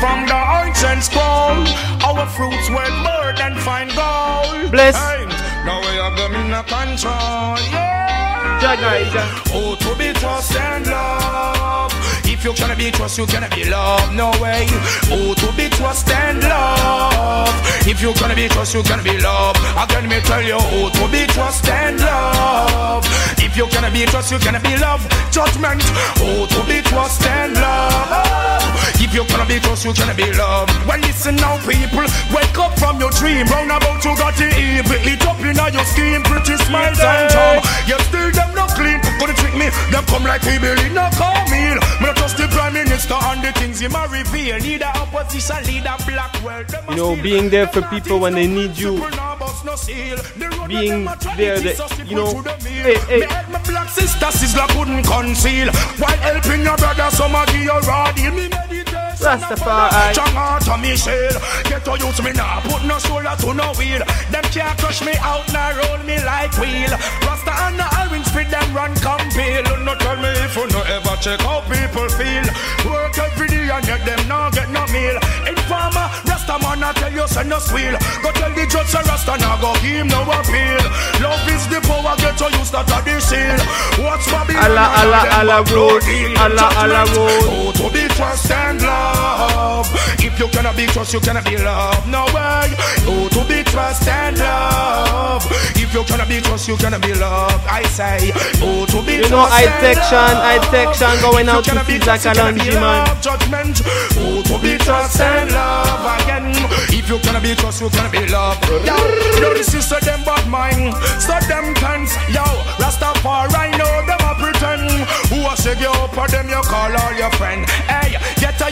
Go 0.00 0.06
read 0.06 0.22
it 0.22 0.24
from 0.24 0.26
the 0.26 0.40
ancient 0.64 1.04
scroll. 1.04 1.66
Our 2.04 2.26
fruits 2.26 2.68
were 2.70 2.90
more 3.02 3.32
than 3.36 3.56
fine 3.56 3.88
gold. 3.88 4.70
Bless. 4.70 4.96
Hey, 4.96 5.26
now 5.64 5.80
we 5.80 5.96
have 5.96 6.16
them 6.16 6.34
in 6.34 6.52
a 6.52 6.62
control. 6.62 7.58
Yeah. 7.70 8.60
Jaga, 8.60 9.04
Ija. 9.04 9.24
Oh, 9.52 9.74
to 9.76 9.94
be 9.96 10.12
trust 10.18 10.54
and 10.56 10.86
love. 10.86 11.99
If 12.40 12.46
you 12.46 12.54
cannot 12.54 12.78
be 12.78 12.90
trust, 12.90 13.18
you 13.18 13.26
cannot 13.26 13.54
be 13.54 13.68
loved. 13.68 14.16
No 14.16 14.32
way. 14.40 14.64
Oh, 15.12 15.34
to 15.36 15.52
be 15.60 15.68
trust 15.76 16.08
and 16.08 16.40
love. 16.40 17.52
If 17.84 18.00
you 18.00 18.14
cannot 18.14 18.34
be 18.34 18.48
trust, 18.48 18.72
you 18.72 18.82
cannot 18.82 19.04
be 19.04 19.20
loved. 19.20 19.60
Again, 19.76 20.08
me 20.08 20.20
tell 20.24 20.40
you, 20.40 20.56
oh, 20.56 20.88
to 20.88 21.04
be 21.12 21.26
trust 21.36 21.68
and 21.68 22.00
love. 22.00 23.04
If 23.36 23.58
you 23.58 23.66
cannot 23.66 23.92
be 23.92 24.06
trust, 24.06 24.32
you 24.32 24.38
cannot 24.38 24.62
be 24.62 24.72
loved. 24.80 25.04
Judgment. 25.30 25.84
Oh, 26.24 26.48
to 26.48 26.60
be 26.64 26.80
trust 26.80 27.20
and 27.28 27.52
love. 27.60 28.72
If 28.96 29.12
you 29.12 29.24
cannot 29.28 29.48
be 29.48 29.60
trust, 29.60 29.84
you 29.84 29.92
cannot 29.92 30.16
be 30.16 30.32
loved. 30.32 30.72
Well, 30.88 30.98
listen 31.00 31.36
now, 31.36 31.60
people. 31.68 32.08
Wake 32.32 32.56
up 32.56 32.72
from 32.80 32.98
your 33.00 33.10
dream. 33.20 33.44
Round 33.52 33.68
about 33.68 34.00
you 34.00 34.16
got 34.16 34.32
the 34.40 34.48
evil. 34.48 34.96
It 34.96 35.20
up 35.28 35.36
in 35.44 35.60
your 35.76 35.84
skin. 35.92 36.22
Pretty 36.24 36.56
smiles 36.64 37.00
and 37.04 37.28
charm. 37.28 37.60
You 37.84 38.00
still 38.08 38.32
them 38.32 38.54
no 38.56 38.64
clean. 38.72 39.09
Gonna 39.20 39.34
trick 39.34 39.54
me. 39.54 39.68
Them 39.92 40.04
come 40.06 40.24
like 40.24 40.42
we 40.42 40.58
believe 40.58 40.92
no 40.96 41.04
meal. 41.52 41.76
Me 42.00 42.06
not 42.08 42.16
trust 42.16 42.36
the 42.38 42.48
prime 42.48 42.72
minister 42.72 43.14
and 43.14 43.42
the 43.44 43.52
things 43.60 43.78
he 43.80 43.88
ma 43.88 44.04
reveal. 44.04 44.56
Need 44.58 44.80
a 44.82 44.88
opposition 44.96 45.62
leader, 45.64 45.94
black 46.08 46.32
world. 46.42 46.66
You 46.90 46.96
know, 46.96 47.16
being 47.22 47.50
there 47.50 47.66
for 47.68 47.82
people 47.82 48.18
when 48.20 48.34
they 48.34 48.46
need 48.46 48.76
you. 48.78 48.96
simple, 48.96 49.10
nah, 49.16 49.36
bust 49.36 49.64
no 49.64 49.76
seal. 49.76 50.16
The 50.16 50.48
road 50.56 50.68
Being 50.68 51.04
them 51.04 51.08
a 51.08 51.16
try 51.16 51.36
there, 51.36 51.56
to 51.56 51.62
the- 51.62 51.70
teach 51.70 51.80
us 51.80 51.98
you 52.08 52.16
know, 52.16 52.26
people 52.32 52.42
to 52.44 52.58
the 52.58 52.64
meal. 52.64 52.82
hey, 52.84 52.98
hey. 53.10 53.20
Me 53.20 53.26
help 53.26 53.48
my 53.50 53.58
black 53.62 53.88
sister, 53.90 54.30
sister 54.32 54.66
couldn't 54.72 55.04
conceal. 55.04 55.68
While 56.00 56.16
helping 56.24 56.62
your 56.62 56.76
brother, 56.78 57.10
some 57.10 57.34
a 57.34 57.44
give 57.46 57.60
you 57.62 57.78
raw 57.80 58.10
deal. 58.12 58.32
Me 58.32 58.48
meditation. 58.48 58.79
Rastafari. 59.20 60.12
Strong 60.12 60.34
heart 60.34 60.68
of 60.68 60.80
me 60.80 60.96
shell. 60.96 61.36
Get 61.68 61.84
to 61.84 61.92
use 62.00 62.20
me 62.22 62.32
now, 62.32 62.60
put 62.64 62.84
no 62.84 62.98
shoulder 62.98 63.34
to 63.44 63.54
no 63.54 63.72
wheel. 63.76 64.02
Them 64.32 64.44
can't 64.48 64.76
crush 64.80 65.04
me 65.04 65.12
out, 65.20 65.46
now 65.52 65.76
roll 65.76 66.00
me 66.08 66.16
like 66.24 66.52
wheel. 66.56 66.92
Rasta 67.28 67.52
and 67.68 67.76
the 67.78 67.86
orange 68.00 68.26
spit 68.26 68.48
them 68.50 68.68
run 68.74 68.94
compel. 68.96 69.64
Not 69.84 70.00
tell 70.00 70.16
me 70.16 70.32
if 70.44 70.56
you 70.56 70.66
no 70.72 70.80
ever 70.88 71.16
check 71.20 71.40
how 71.40 71.60
people 71.68 72.08
feel. 72.16 72.46
Work 72.88 73.18
every 73.18 73.48
day 73.48 73.68
and 73.68 73.86
yet 73.86 74.04
them 74.04 74.22
not 74.28 74.54
get 74.54 74.68
no 74.70 74.86
meal. 74.88 75.16
Informer, 75.46 76.08
Rasta 76.50 76.66
man, 76.66 76.82
I 76.82 76.92
tell 76.94 77.12
you, 77.12 77.28
send 77.28 77.48
no 77.48 77.58
squeal. 77.60 77.94
Go 78.22 78.32
tell 78.32 78.50
the 78.50 78.66
judge, 78.66 78.88
say 78.88 79.02
Rasta 79.06 79.38
now 79.38 79.60
go 79.60 79.72
give 79.74 80.02
him 80.02 80.08
no 80.08 80.22
appeal. 80.26 80.82
Love 81.22 81.46
is 81.46 81.62
the 81.70 81.78
power, 81.86 82.16
get 82.18 82.34
to 82.38 82.50
use 82.58 82.70
that 82.74 82.90
the 82.90 83.20
seal. 83.22 83.54
What's 84.02 84.26
Babylon? 84.26 84.58
Allah, 84.66 84.90
Allah, 84.98 85.22
Allah 85.30 85.62
road. 85.70 86.02
Allah, 86.42 86.68
Allah 86.74 87.06
road. 87.14 87.46
Oh, 87.54 87.72
to 87.78 87.86
be 87.94 88.02
trust 88.18 88.50
and 88.50 88.82
love. 88.82 89.86
If 90.18 90.38
you 90.40 90.48
cannot 90.48 90.76
be 90.76 90.86
trust, 90.86 91.14
you 91.14 91.20
cannot 91.20 91.44
be 91.44 91.56
loved. 91.56 92.08
No 92.08 92.26
way. 92.34 92.66
Oh, 93.06 93.28
to 93.30 93.40
be 93.46 93.62
trust 93.70 94.08
and 94.08 94.38
love. 94.38 95.46
If 95.90 95.96
you 95.96 96.04
cannot 96.04 96.28
be 96.28 96.40
trust, 96.40 96.68
you 96.68 96.76
cannot 96.76 97.02
be 97.02 97.12
loved. 97.14 97.66
I 97.66 97.82
say, 97.82 98.30
oh, 98.62 98.86
to 98.94 99.02
be 99.02 99.18
You 99.18 99.28
know, 99.28 99.42
I 99.42 99.66
section, 99.82 100.22
I 100.38 100.62
love. 100.62 100.70
section 100.70 101.10
going 101.18 101.48
out 101.48 101.64
to 101.66 101.74
be 101.82 101.98
Caesar 101.98 102.14
trust, 102.14 102.26
you 102.26 102.30
cannot 102.30 102.54
be 102.54 102.60
Kalonji, 102.62 102.78
man. 102.78 103.02
Judgment. 103.18 103.82
Oh, 104.22 104.38
to 104.38 104.54
be 104.62 104.78
trust 104.78 105.18
and 105.18 105.50
love 105.50 106.22
again. 106.22 106.54
If 106.94 107.10
you 107.10 107.18
cannot 107.18 107.42
be 107.42 107.58
trust, 107.58 107.82
you 107.82 107.90
cannot 107.90 108.12
be 108.14 108.22
loved. 108.30 108.62
Yo, 108.86 108.94
yo, 109.42 109.50
this 109.50 109.74
is 109.74 109.90
them 109.90 110.22
bad 110.22 110.46
mind. 110.46 110.94
So 111.18 111.34
them 111.50 111.74
tense. 111.74 112.14
Yo, 112.30 112.46
Rastafari 112.78 113.74
know 113.74 113.90
them 114.06 114.22
a 114.22 114.38
pretend. 114.38 114.86
Who 115.34 115.42
a 115.42 115.58
shake 115.58 115.82
you 115.82 115.90
up 115.90 116.14
for 116.14 116.30
them, 116.30 116.46
you 116.46 116.62
call 116.70 116.94
all 116.94 117.12
your 117.18 117.34
friend. 117.34 117.66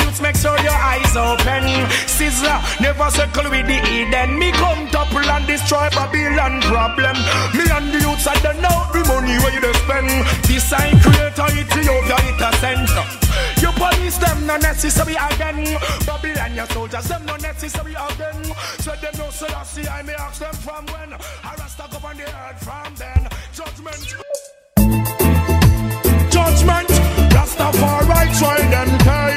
Youths, 0.04 0.20
make 0.20 0.37
sure 0.37 0.58
your 0.62 0.78
eyes 0.78 1.16
open. 1.16 1.66
Sizzla, 2.06 2.62
never 2.80 3.11
circle 3.11 3.50
with 3.50 3.66
the 3.66 3.78
Eden. 3.90 4.38
Me 4.38 4.52
come 4.52 4.87
topple 4.94 5.26
and 5.26 5.46
destroy 5.46 5.90
Babylon 5.90 6.61
problem. 6.62 7.16
Me 7.56 7.66
and 7.66 7.90
the 7.90 7.98
youths, 7.98 8.26
I 8.26 8.38
don't 8.46 8.61
know 8.62 8.78
the 8.94 9.02
money 9.11 9.34
where 9.42 9.54
you 9.54 9.74
spend. 9.74 10.11
This 10.46 10.68
Design 10.68 11.00
creator, 11.00 11.48
Ethiopia, 11.48 12.16
it 12.28 12.40
a 12.44 12.50
send. 12.61 12.88
You 13.62 13.72
police 13.72 14.18
them 14.18 14.46
no 14.46 14.58
necessary 14.58 15.14
again. 15.14 15.78
Babylon, 16.04 16.54
your 16.54 16.66
soldiers 16.66 17.08
them 17.08 17.24
no 17.24 17.37
necessary 17.37 17.94
again. 17.94 18.44
So 18.80 18.92
them 18.96 19.14
no 19.16 19.30
say 19.30 19.46
I 19.46 19.62
see 19.62 19.88
I 19.88 20.02
may 20.02 20.12
ask 20.12 20.40
them 20.40 20.52
from 20.52 20.84
when. 20.87 21.14
I 21.14 21.54
rest 21.58 21.80
up 21.80 22.04
on 22.04 22.16
the 22.18 22.24
earth 22.24 22.62
from 22.62 22.94
then. 22.96 23.28
Judgment. 23.54 24.02
Judgment. 26.30 26.88
Rastafari 27.32 28.38
try 28.38 28.61
them 28.68 28.98
case. 28.98 29.28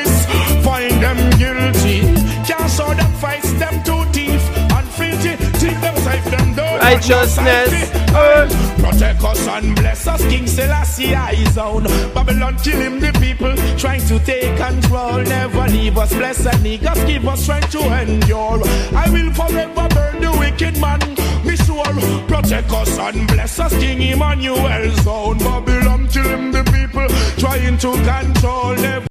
Righteousness. 6.82 7.92
Eh. 7.94 8.72
Protect 8.82 9.24
us 9.24 9.48
and 9.48 9.76
bless 9.76 10.08
us, 10.08 10.22
King 10.26 10.48
Selassie 10.48 11.14
eyes 11.14 11.58
on. 11.58 11.84
Babylon 12.14 12.58
kill 12.58 12.80
him, 12.80 13.00
the 13.00 13.12
people 13.20 13.56
trying 13.78 14.06
to 14.08 14.18
take 14.26 14.58
control. 14.58 15.22
Never 15.22 15.68
leave 15.68 15.98
us, 15.98 16.12
bless 16.12 16.46
and 16.46 16.66
niggas, 16.66 17.06
give 17.06 17.28
us 17.28 17.44
strength 17.44 17.72
to 17.72 17.80
endure. 18.02 18.62
I 18.96 19.08
will 19.12 19.32
forever 19.34 19.88
burn 19.90 20.22
the 20.22 20.32
wicked 20.40 20.78
man. 20.82 21.00
Be 21.46 21.56
sure, 21.56 21.84
protect 22.28 22.72
us 22.72 22.98
and 22.98 23.28
bless 23.28 23.60
us, 23.60 23.74
King 23.78 24.02
Emmanuel's 24.02 25.06
own. 25.06 25.38
Babylon 25.38 26.08
kill 26.08 26.28
him, 26.28 26.52
the 26.52 26.64
people 26.64 27.08
trying 27.38 27.78
to 27.78 27.92
control. 28.04 28.76
Never 28.76 29.11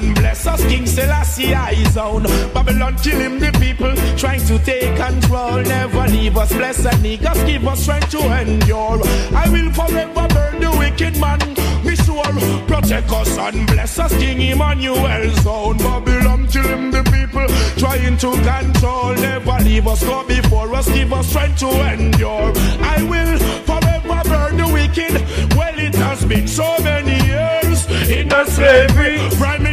and 0.00 0.14
bless 0.14 0.46
us. 0.46 0.62
King 0.66 0.86
Selassie 0.86 1.54
eyes 1.54 1.96
on. 1.96 2.22
Babylon 2.54 2.96
kill 2.98 3.18
him 3.18 3.38
the 3.38 3.50
people. 3.58 3.94
Trying 4.16 4.44
to 4.46 4.58
take 4.58 4.96
control. 4.96 5.62
Never 5.62 6.06
leave 6.08 6.36
us. 6.36 6.52
Bless 6.52 6.84
and 6.84 7.04
niggas. 7.04 7.46
Give 7.46 7.66
us 7.66 7.82
strength 7.82 8.10
to 8.10 8.20
endure. 8.40 9.00
I 9.34 9.48
will 9.50 9.72
forever 9.72 10.26
burn 10.28 10.60
the 10.60 10.70
wicked 10.78 11.16
man. 11.18 11.38
Be 11.84 11.96
sure. 11.96 12.24
Protect 12.66 13.10
us 13.10 13.38
and 13.38 13.66
bless 13.66 13.98
us. 13.98 14.12
King 14.16 14.40
Emmanuel's 14.40 15.46
own. 15.46 15.76
Babylon 15.78 16.46
kill 16.48 16.68
him 16.68 16.90
the 16.90 17.02
people. 17.04 17.46
Trying 17.78 18.16
to 18.18 18.30
control. 18.32 19.14
Never 19.14 19.58
leave 19.64 19.86
us. 19.86 20.02
Go 20.04 20.26
before 20.26 20.74
us. 20.74 20.88
Give 20.90 21.12
us 21.12 21.28
strength 21.28 21.58
to 21.60 21.70
endure. 21.92 22.52
I 22.94 23.02
will 23.02 23.38
forever 23.68 24.28
burn 24.28 24.56
the 24.56 24.68
wicked. 24.72 25.14
Well, 25.56 25.78
it 25.78 25.94
has 25.94 26.24
been 26.24 26.46
so 26.46 26.76
many 26.82 27.16
years 27.26 27.86
in 28.08 28.28
the 28.28 28.44
slavery. 28.46 29.18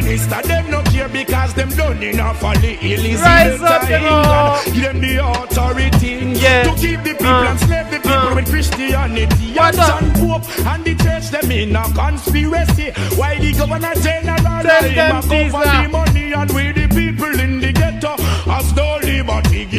Minister, 0.08 0.40
them 0.48 0.70
no 0.70 0.82
care 0.84 1.06
because 1.10 1.52
them 1.52 1.68
done 1.68 2.02
enough 2.02 2.40
for 2.40 2.54
the 2.56 2.72
illicit. 2.80 3.20
Rise 3.20 3.60
up. 3.60 4.64
Give 4.64 4.82
them 4.82 5.00
the 5.00 5.18
authority 5.22 6.32
Yeah. 6.40 6.62
to 6.62 6.70
keep 6.80 7.02
the 7.04 7.12
people 7.12 7.26
Uh, 7.26 7.50
and 7.50 7.60
slave 7.60 7.90
the 7.90 7.98
people 7.98 8.32
uh. 8.32 8.34
with 8.34 8.48
Christianity. 8.48 9.52
What 9.54 9.78
And 9.78 10.14
Pope 10.16 10.44
and 10.66 10.84
the 10.86 10.94
church 10.94 11.28
them 11.30 11.50
in 11.52 11.76
a 11.76 11.84
conspiracy. 11.92 12.90
Why 13.16 13.36
the 13.38 13.52
governor 13.52 13.94
general 14.00 14.62
him 14.64 14.94
them 14.94 15.20
this 15.28 15.52
the 15.52 15.88
money 15.92 16.32
and 16.32 16.50
we 16.54 16.72
the 16.72 16.88
people 16.88 17.07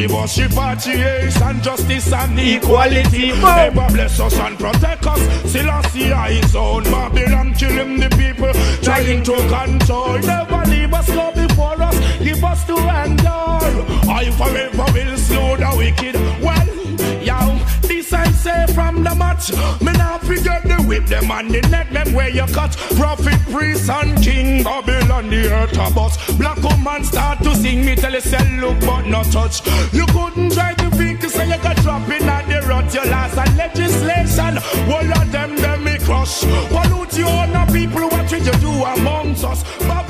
give 0.00 0.14
us 0.14 0.38
repatriation, 0.38 1.60
justice 1.60 2.12
and 2.12 2.38
equality. 2.38 3.30
Ever 3.30 3.86
bless 3.92 4.18
us 4.18 4.34
and 4.38 4.58
protect 4.58 5.06
us. 5.06 5.20
Selassie 5.52 6.12
his 6.34 6.56
on 6.56 6.84
Babylon 6.84 7.52
kill 7.54 7.70
him 7.70 7.98
the 8.00 8.08
people 8.16 8.52
trying 8.82 9.22
to 9.22 9.36
control. 9.48 10.18
Never 10.20 10.62
leave 10.70 10.94
us 10.94 11.06
go 11.08 11.32
before 11.34 11.82
us, 11.82 11.98
give 12.20 12.42
us 12.42 12.64
to 12.64 12.76
endure. 12.76 13.60
I 14.20 14.30
forever 14.38 14.86
will 14.94 15.16
slow 15.18 15.56
the 15.56 15.70
wicked. 15.76 16.14
Well, 16.44 16.68
yo, 17.22 17.38
say 18.40 18.66
from 18.74 19.04
the 19.04 19.14
match. 19.14 19.52
Me 19.82 19.92
not 19.92 20.22
forget 20.22 20.62
the 20.62 20.76
whip 20.88 21.06
them 21.06 21.30
and 21.30 21.50
the 21.50 21.60
neck 21.68 21.90
them 21.90 22.12
where 22.12 22.30
you 22.30 22.46
cut. 22.46 22.72
Prophet, 22.96 23.40
priest 23.52 23.90
and 23.90 24.22
king 24.22 24.64
Babylon 24.64 25.28
the 25.28 25.52
earth 25.52 25.76
a 25.76 25.92
bus. 25.94 26.14
Black 26.38 26.58
woman 26.62 27.04
start 27.04 27.38
to 27.42 27.54
sing 27.54 27.84
me 27.84 27.94
tell 27.94 28.12
you 28.12 28.20
say 28.20 28.44
look 28.58 28.80
but 28.80 29.02
not 29.06 29.26
touch. 29.26 29.56
You 29.92 30.06
couldn't 30.06 30.52
try 30.52 30.74
to 30.74 30.90
think 30.90 31.22
so 31.22 31.42
you 31.42 31.58
got 31.62 31.76
drop 31.78 32.08
in 32.08 32.28
at 32.28 32.48
the 32.48 32.66
rot 32.66 32.92
your 32.94 33.06
last 33.06 33.36
and 33.36 33.56
legislation. 33.56 34.58
All 34.92 35.12
of 35.20 35.32
them 35.32 35.56
them 35.56 35.84
me 35.84 35.98
crush. 35.98 36.40
Pollute 36.74 37.18
you 37.18 37.26
on 37.26 37.52
the 37.52 37.64
people 37.72 38.08
what 38.08 38.30
will 38.32 38.42
you 38.42 38.56
do 38.66 38.72
amongst 38.94 39.44
us? 39.44 39.62
Babylon, 39.80 40.09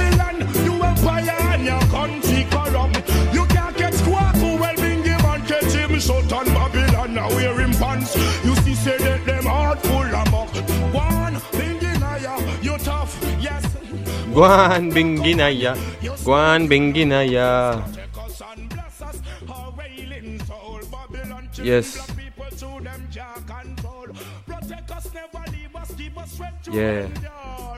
us, 25.76 25.90
give 25.92 26.16
us 26.16 26.32
strength 26.32 26.62
to 26.64 26.72
Yeah. 26.72 27.08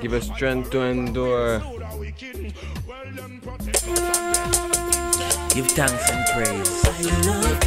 Give 0.00 0.12
us 0.12 0.24
strength 0.26 0.70
to 0.70 0.82
endure. 0.82 1.58
Slow 1.58 1.78
the 1.78 1.96
wicked. 1.98 2.54
Well, 2.86 3.10
them 3.12 3.40
protect 3.40 3.76
us 3.76 3.88
and 3.88 3.96
bless 3.96 5.20
us. 5.20 5.54
Give 5.54 5.66
thanks 5.66 6.10
and 6.10 6.24
praise. 6.30 6.84
I 6.84 6.96
love 7.26 7.62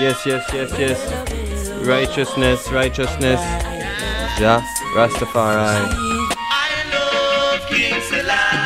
Yes, 0.00 0.26
yes, 0.26 0.50
yes, 0.52 0.70
yes. 0.76 0.98
Righteousness, 1.86 2.68
righteousness. 2.72 3.81
Ja, 4.42 4.60
Rastafari. 4.96 5.86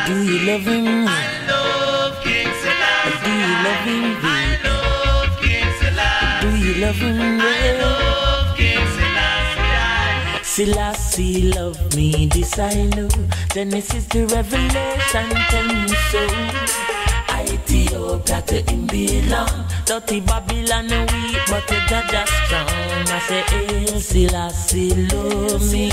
Do 0.07 0.23
you 0.23 0.39
love 0.39 0.63
him? 0.63 1.07
I 1.07 1.11
love 1.47 2.17
King 2.23 2.49
Selassie. 2.63 3.21
Do 3.23 3.29
you 3.29 3.53
love 3.63 3.83
him? 3.85 4.17
I 4.23 4.57
love 4.65 5.37
King 5.39 5.69
Selassie. 5.79 6.41
Do 6.41 6.49
you 6.57 6.73
love 6.81 6.95
him? 6.95 7.41
I 7.41 7.77
love 7.79 8.57
King 8.57 8.87
Selassie 10.41 11.51
love 11.53 11.95
me, 11.95 12.25
this 12.25 12.57
I 12.57 12.89
know. 12.95 13.09
Genesis 13.53 14.07
to 14.07 14.25
Revelation, 14.25 15.29
tell 15.51 15.67
me 15.67 15.93
so. 16.09 16.96
Ethiopia 17.53 18.41
to 18.47 18.55
him 18.71 18.87
belong. 18.87 19.65
Dirty 19.85 20.19
Babylon 20.21 20.89
weak, 20.89 21.39
but 21.49 21.65
the 21.67 21.75
Jaja 21.89 22.23
strong. 22.27 22.67
I 23.07 23.19
say, 23.27 23.43
El 23.91 23.99
Selassie 23.99 24.93
love 25.07 25.71
me. 25.71 25.89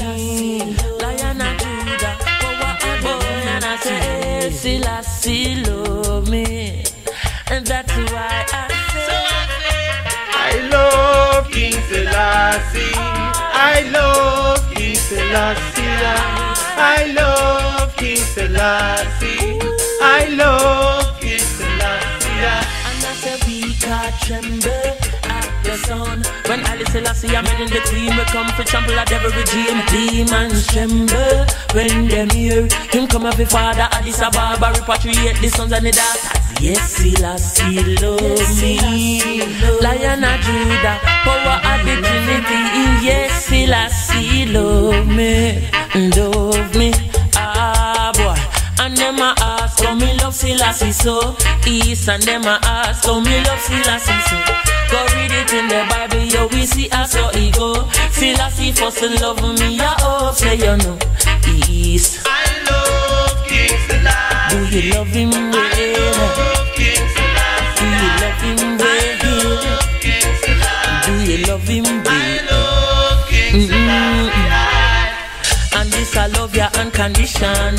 Lion 1.01 1.41
of 1.41 1.55
Judah, 1.61 2.17
power 2.21 2.77
above. 2.99 3.25
And 3.55 3.65
I 3.65 3.77
say, 3.77 4.45
El 4.45 4.53
Selassie 4.53 5.63
love 5.65 6.29
me. 6.29 6.83
And 7.51 7.67
that's 7.67 7.95
why 8.13 8.45
I 8.53 8.69
say, 8.95 9.25
I 10.47 10.69
love 10.73 11.51
King 11.51 11.73
Selassie. 11.89 12.95
I 12.97 13.89
love 13.93 14.75
King 14.75 14.97
Selassie. 14.97 15.83
I 16.77 17.13
love 17.17 17.97
King 17.97 18.17
Selassie. 18.17 19.59
I 20.01 20.27
love 20.37 21.14
tremble 24.21 24.71
at 25.25 25.47
the 25.65 25.77
sound 25.87 26.27
When 26.47 26.61
Alice 26.61 26.93
Selassie 26.93 27.35
I'm 27.37 27.47
in 27.47 27.69
the 27.71 27.81
team 27.91 28.17
We 28.17 28.25
come 28.31 28.49
for 28.57 28.65
trample 28.65 28.99
at 28.99 29.11
every 29.13 29.31
regime. 29.31 29.81
Demons 29.91 30.67
tremble 30.67 31.47
when 31.75 32.09
them 32.09 32.31
hear 32.31 32.69
Him 32.91 33.07
come 33.07 33.27
up 33.27 33.35
every 33.35 33.47
father 33.47 33.89
Addis 33.93 34.21
Ababa 34.21 34.73
Repatriate 34.79 35.41
the 35.41 35.49
sons 35.49 35.73
and 35.73 35.87
the 35.87 35.93
daughters. 35.93 36.63
Yes, 36.63 36.97
Selassie 36.97 37.97
love 37.97 38.21
me. 38.63 39.43
Lion 39.83 40.25
of 40.25 40.41
Judah 40.41 40.99
Power 41.25 41.59
of 41.71 41.81
the 41.85 41.95
Trinity. 42.01 42.61
Yes, 43.05 43.47
Selassie 43.47 44.47
love 44.47 45.07
me 45.07 45.69
Love 45.95 46.75
me. 46.77 46.93
Ah 47.37 48.13
boy. 48.15 48.35
And 48.83 48.97
them 48.97 49.19
a 49.19 49.54
how 49.85 49.95
me 49.95 50.15
love 50.19 50.35
Selassie 50.35 50.93
so 50.93 51.37
East 51.67 52.09
and 52.09 52.23
them 52.23 52.43
a 52.45 52.59
ask 52.65 53.05
how 53.05 53.21
me 53.21 53.45
love 53.45 53.61
Selassie 53.61 54.21
so 54.29 54.37
Go 54.91 55.01
read 55.15 55.33
it 55.33 55.53
in 55.53 55.69
the 55.69 55.87
Bible, 55.91 56.25
yo 56.25 56.47
we 56.49 56.67
see 56.67 56.89
us 56.91 57.13
so 57.13 57.29
he 57.29 57.51
go 57.51 57.89
Selassie 58.11 58.73
and 59.03 59.21
love 59.21 59.41
me, 59.59 59.81
I 59.81 59.95
hope 60.01 60.35
say 60.35 60.57
you 60.57 60.77
know. 60.77 60.99
East. 61.69 62.21
I 62.27 62.29
love 62.71 63.47
King 63.47 63.77
Selassie. 63.89 64.71
Do 64.71 64.77
you 64.77 64.93
love 64.93 65.09
him 65.09 65.31
Selassie. 67.15 67.81
Do 67.81 67.87
you 68.01 68.11
love 68.23 68.41
him 68.45 68.59
Selassie. 70.43 71.07
Do 71.07 71.13
you 71.31 71.39
love 71.47 71.69
him 71.69 72.04
I 76.25 76.27
love 76.29 76.57
ya 76.57 76.71
unconditional. 76.81 77.77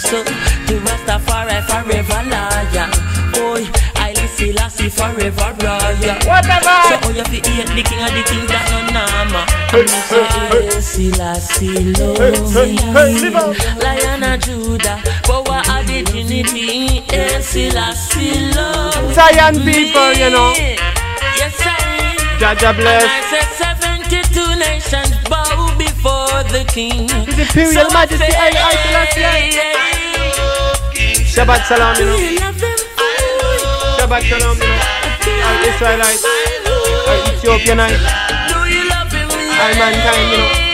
So 0.00 0.24
the 0.64 0.80
Rastafari 0.80 1.60
forever 1.68 2.24
liar. 2.32 2.88
Boy, 3.36 3.68
I 4.00 4.14
listen 4.16 4.54
Lassie 4.54 4.88
forever 4.88 5.52
royal. 5.60 6.16
Whatever. 6.24 6.72
So 6.88 6.96
all 7.04 7.12
you 7.12 7.24
fi 7.28 7.44
hate 7.44 7.68
the 7.68 7.82
king 7.84 8.00
of 8.00 8.08
the 8.16 8.24
kings 8.24 8.48
that 8.48 8.64
no 8.72 8.80
nama. 8.96 9.44
And 9.76 9.84
me 9.84 10.00
say 10.08 10.80
Selassie 10.80 11.92
love 11.92 12.16
hey, 12.16 12.80
hey, 12.80 13.12
live 13.20 13.36
on. 13.36 13.52
me. 13.52 13.84
Lion 13.84 14.24
of 14.24 14.40
Judah, 14.40 14.96
power 15.28 15.60
of 15.60 15.84
the 15.84 16.00
Trinity. 16.08 17.04
Eh, 17.12 17.40
Selassie 17.42 18.56
love 18.56 19.12
Zion 19.12 19.60
people, 19.68 20.12
you 20.16 20.30
know. 20.32 20.48
Yes, 21.36 21.60
I. 21.60 22.16
Jaja 22.40 22.72
And 22.72 22.76
bless. 22.78 23.04
I 23.04 23.20
said 23.28 23.76
72 24.00 24.56
nations 24.56 25.12
the 26.52 26.64
king. 26.72 27.08
His 27.08 27.38
Imperial 27.38 27.90
Majesty, 27.92 28.24
I- 28.24 28.52
I 28.70 28.74
Selassie. 28.84 29.58
Shabbat 31.32 31.62
Shalom, 31.66 31.96
you 31.96 32.04
know. 32.06 32.18
Shabbat 33.98 34.22
Shalom, 34.28 34.56
you 34.60 34.68
know. 34.68 34.80
All 35.46 35.58
Israelites, 35.68 36.24
all 37.08 37.20
Ethiopianites, 37.32 38.04
Do 38.52 38.58
you 38.68 38.82
love 38.88 39.10
him? 39.12 39.28
all 39.30 39.74
mankind, 39.80 40.30
you 40.32 40.38
know. 40.38 40.71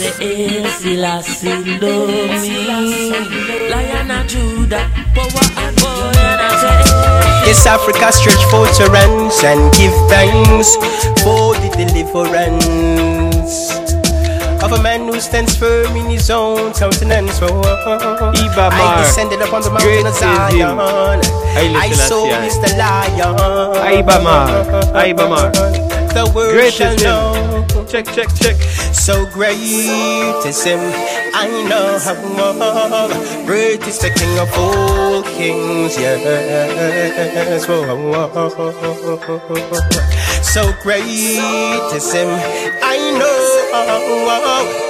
Strong. 0.00 0.22
I 0.22 0.26
say, 0.26 0.56
eh, 0.56 0.68
Selassie 0.70 1.78
love 1.80 2.08
me. 2.42 3.70
Lion 3.70 4.10
of 4.10 4.26
Judah, 4.26 4.88
power 5.14 5.46
and 5.60 5.76
boy, 5.76 6.12
and 6.16 6.40
I 6.40 7.44
eh. 7.44 7.46
Yes, 7.46 7.66
Africa 7.66 8.12
stretch 8.12 8.42
forth 8.50 8.76
her 8.78 8.94
hands 8.94 9.42
and 9.44 9.72
give 9.74 9.92
thanks 10.08 10.76
for 11.22 11.54
the 11.60 11.68
deliverance 11.76 13.70
of 14.62 14.72
a 14.72 14.82
man 14.82 15.08
who 15.08 15.18
stands 15.20 15.56
firm 15.56 15.96
in 15.96 16.06
his 16.10 16.30
own 16.30 16.72
countenance. 16.74 17.40
Oh, 17.42 17.62
Ibamar. 18.36 18.70
I 18.72 19.02
descended 19.02 19.40
upon 19.40 19.62
the 19.62 19.70
Great 19.70 20.04
mountain 20.04 20.06
of 20.06 20.14
is 20.14 20.20
him. 20.52 20.76
Zion. 20.76 21.22
Haile 21.56 21.76
I 21.76 21.90
saw 21.92 22.24
Selassie. 22.24 22.46
is 22.46 22.58
the 22.60 22.76
lion. 22.76 23.34
Ibamar. 24.04 24.48
Ibamar. 24.92 25.52
The 26.12 26.30
world 26.34 26.52
Great 26.52 26.74
shall 26.74 26.96
know. 26.96 27.59
Check, 27.90 28.06
check, 28.14 28.30
check. 28.36 28.54
So 28.94 29.26
great 29.26 29.58
is 30.46 30.62
him, 30.62 30.78
I 31.34 31.48
know 31.68 31.98
how 31.98 32.14
great 33.44 33.84
is 33.88 33.98
the 33.98 34.10
King 34.10 34.38
of 34.38 34.48
all 34.56 35.24
kings, 35.24 35.98
yes. 35.98 37.66
Whoa. 37.66 37.82
So 40.40 40.72
great 40.84 41.02
is 41.02 42.12
him, 42.12 42.28
I 42.80 42.96
know 43.18 43.40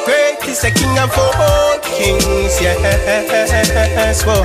great 0.04 0.44
is 0.46 0.60
the 0.60 0.70
King 0.70 0.98
of 0.98 1.16
all 1.16 1.78
kings, 1.80 2.60
yes. 2.60 4.22
Whoa. 4.26 4.44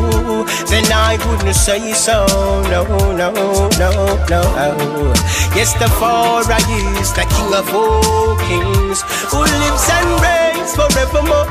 then 0.69 0.85
I 0.91 1.17
wouldn't 1.25 1.55
say 1.55 1.93
so. 1.93 2.25
No, 2.69 2.83
no, 3.15 3.31
no, 3.77 3.91
no. 4.29 4.41
Yes, 5.55 5.73
the 5.73 5.87
Father 5.99 6.57
is 6.99 7.11
the 7.13 7.25
King 7.33 7.53
of 7.53 7.73
all 7.73 8.35
kings, 8.47 9.01
who 9.29 9.39
lives 9.39 9.89
and 9.97 10.09
reigns 10.21 10.75
forevermore. 10.75 11.47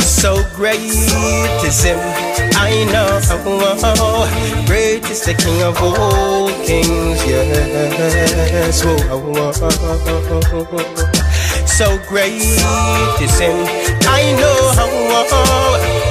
So 0.00 0.42
great 0.56 0.80
is 0.80 1.82
him, 1.84 1.98
I 2.56 2.84
know. 2.92 3.20
Great 4.66 5.04
is 5.10 5.22
the 5.24 5.34
King 5.34 5.62
of 5.62 5.76
all 5.82 6.48
kings, 6.64 7.22
yes. 7.26 8.82
So 11.76 11.98
great 12.06 12.36
is 12.36 13.38
him, 13.40 13.66
I 14.06 14.32
know. 14.38 14.72
how 14.76 14.86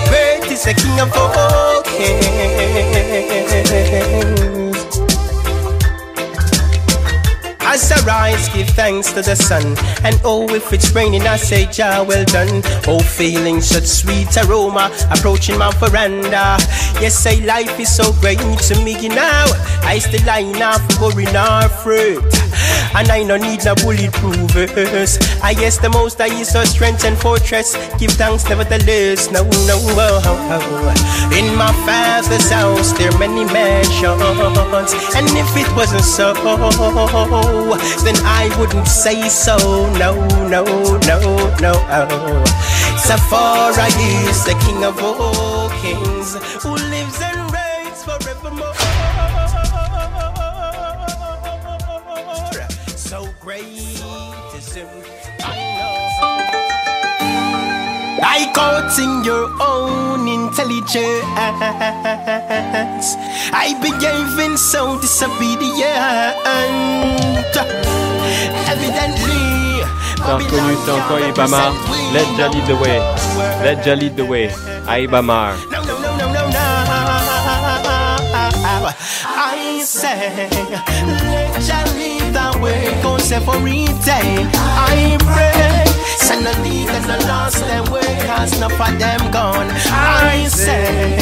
Great 0.09 0.51
is 0.51 0.63
the 0.65 0.73
King 0.73 0.99
of 0.99 1.15
all 1.15 1.81
kings. 1.83 2.13
As 7.73 7.91
I 7.91 8.05
rise, 8.05 8.49
give 8.49 8.69
thanks 8.69 9.11
to 9.13 9.23
the 9.23 9.35
sun. 9.35 9.75
And 10.03 10.21
oh, 10.23 10.47
if 10.53 10.71
it's 10.71 10.91
raining, 10.91 11.23
I 11.23 11.37
say, 11.37 11.65
Jah, 11.65 12.05
well 12.07 12.23
done. 12.23 12.61
Oh, 12.85 12.99
feeling 12.99 13.61
such 13.61 13.85
sweet 13.85 14.29
aroma, 14.45 14.91
approaching 15.09 15.57
my 15.57 15.71
veranda. 15.79 16.57
Yes, 17.01 17.17
say 17.17 17.41
life 17.41 17.79
is 17.79 17.89
so 17.89 18.13
great 18.21 18.37
to 18.37 18.75
me 18.83 19.07
now. 19.07 19.45
I 19.81 19.97
still 19.97 20.23
line 20.23 20.61
off, 20.61 20.85
worrying 21.01 21.35
our 21.35 21.67
fruit. 21.67 22.23
And 22.95 23.09
I 23.09 23.23
no 23.23 23.37
need 23.37 23.65
no 23.65 23.73
bulletproof 23.73 24.51
verse. 24.51 25.17
I 25.41 25.55
guess 25.55 25.79
the 25.79 25.89
most 25.89 26.21
I 26.21 26.27
is 26.27 26.55
our 26.55 26.67
strength 26.67 27.05
and 27.05 27.17
fortress. 27.17 27.73
Give 27.97 28.11
thanks 28.11 28.47
nevertheless. 28.47 29.31
No, 29.31 29.41
no, 29.65 29.81
oh, 29.97 30.21
oh. 30.23 31.33
In 31.33 31.55
my 31.57 31.73
father's 31.87 32.51
house, 32.51 32.93
there 32.93 33.11
are 33.11 33.17
many 33.17 33.45
mansions. 33.51 34.93
And 35.15 35.25
if 35.33 35.57
it 35.57 35.75
wasn't 35.75 36.03
so, 36.03 36.33
then 38.03 38.15
I 38.25 38.53
wouldn't 38.59 38.87
say 38.87 39.29
so. 39.29 39.57
No, 39.97 40.13
no, 40.47 40.63
no, 41.07 41.19
no. 41.59 42.43
Safari 42.97 43.87
is 44.29 44.45
the 44.45 44.55
king 44.65 44.83
of 44.83 44.97
all 45.03 45.69
kings 45.81 46.35
who 46.63 46.71
lives 46.73 47.21
and 47.21 47.51
reigns 47.51 48.03
forevermore. 48.03 48.73
so 52.95 53.27
great 53.39 53.65
is 54.55 54.73
him. 54.73 55.12
Like 58.23 58.55
in 58.99 59.23
your 59.25 59.51
own 59.59 60.27
intelligence, 60.29 61.27
I 63.51 63.75
behaving 63.83 64.55
so 64.55 64.97
disobedient. 65.01 66.39
Evidently, 68.71 69.83
T'as 70.25 70.37
reconnu, 70.37 70.77
c'est 70.85 70.91
encore 70.91 71.19
Ibamar. 71.19 71.73
Let 72.13 72.25
lead 72.53 72.65
the 72.65 72.75
way. 72.75 73.01
Let 73.61 73.85
lead 73.85 74.15
the 74.15 74.23
way. 74.23 74.49
Aibamar. 74.87 75.55
No, 75.69 75.81
no, 75.83 75.99
no, 75.99 76.15
no, 76.15 76.27
no, 76.31 76.47
no. 76.47 76.59
I 79.35 79.81
say, 79.83 80.47
let 81.59 81.87
lead 81.97 82.31
the 82.31 82.57
way, 82.61 82.87
every 83.33 83.87
day 84.05 84.47
I 84.55 85.17
pray. 85.19 85.92
Send 86.27 86.47
a 86.47 86.55
lead 86.61 86.89
and 86.89 87.05
a 87.11 87.27
lost 87.27 87.59
them 87.59 87.85
way, 87.91 88.17
cause 88.25 88.55
enough 88.55 88.79
of 88.79 88.97
them 88.97 89.31
gone. 89.31 89.67
I 89.91 90.47
say, 90.47 91.17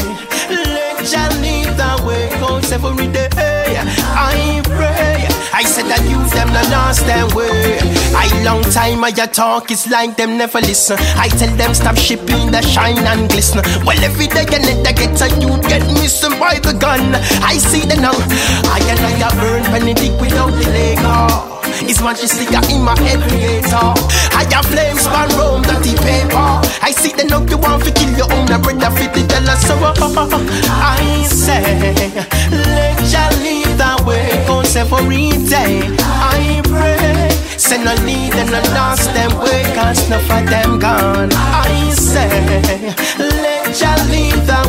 let 1.09 1.33
lead 1.41 1.73
the 1.77 2.03
way, 2.05 2.29
cause 2.39 2.71
every 2.71 3.07
day 3.07 3.27
I 4.13 4.61
pray. 4.65 5.27
I 5.53 5.63
said 5.63 5.85
that 5.89 6.01
you 6.05 6.21
them 6.29 6.49
the 6.53 6.63
lost 6.69 7.05
them 7.09 7.27
way. 7.33 7.79
I 8.13 8.29
long 8.43 8.61
time 8.69 9.03
I 9.03 9.11
talk, 9.11 9.71
it's 9.71 9.89
like 9.89 10.15
them 10.15 10.37
never 10.37 10.59
listen. 10.61 10.97
I 11.17 11.27
tell 11.29 11.53
them 11.55 11.73
stop 11.73 11.97
shipping 11.97 12.51
the 12.51 12.61
shine 12.61 12.99
and 12.99 13.29
glisten. 13.29 13.61
Well, 13.85 13.97
every 14.03 14.27
day 14.27 14.45
and 14.45 14.61
net 14.61 14.87
I 14.87 14.93
get 14.93 15.21
a 15.21 15.27
you 15.41 15.57
get 15.65 15.81
missing 15.97 16.37
by 16.39 16.59
the 16.59 16.73
gun. 16.73 17.15
I 17.41 17.57
see 17.57 17.81
the 17.81 17.97
now. 17.97 18.13
I 18.69 18.79
and 18.85 19.01
I 19.01 19.29
burn 19.41 19.63
Benedict 19.73 20.21
without 20.21 20.51
the 20.53 20.69
Lego. 20.69 21.51
His 21.85 22.01
majesty 22.01 22.45
got 22.45 22.69
in 22.69 22.81
my 22.81 22.97
head 23.01 23.21
creator. 23.27 23.89
I 24.37 24.45
have 24.53 24.65
flames 24.65 25.01
span 25.01 25.29
Rome, 25.37 25.63
dirty 25.63 25.97
paper. 25.97 26.61
I 26.81 26.91
see 26.93 27.13
the 27.13 27.25
now 27.25 27.41
you 27.41 27.57
want 27.57 27.83
to 27.85 27.91
kill 27.91 28.13
your 28.17 28.31
own 28.31 28.51
brother 28.61 28.91
fit 28.97 29.13
the 29.13 29.25
dollar 29.27 29.57
so 29.57 29.75
I 29.81 29.93
say 31.25 31.63
let 32.51 32.97
Jah 33.11 33.29
lead 33.43 33.71
the 33.77 34.03
way 34.07 34.29
cause 34.47 34.75
every 34.75 35.29
day 35.47 35.81
I 35.99 36.61
pray 36.65 37.29
Send 37.57 37.87
a 37.87 37.95
lead 38.05 38.33
and 38.35 38.51
lost 38.73 39.13
them 39.13 39.31
enough 40.11 40.29
of 40.29 40.49
them 40.49 40.79
gone. 40.79 41.29
I 41.31 41.91
say 41.91 42.27
let 43.17 43.75
lead 44.11 44.33
the 44.45 44.61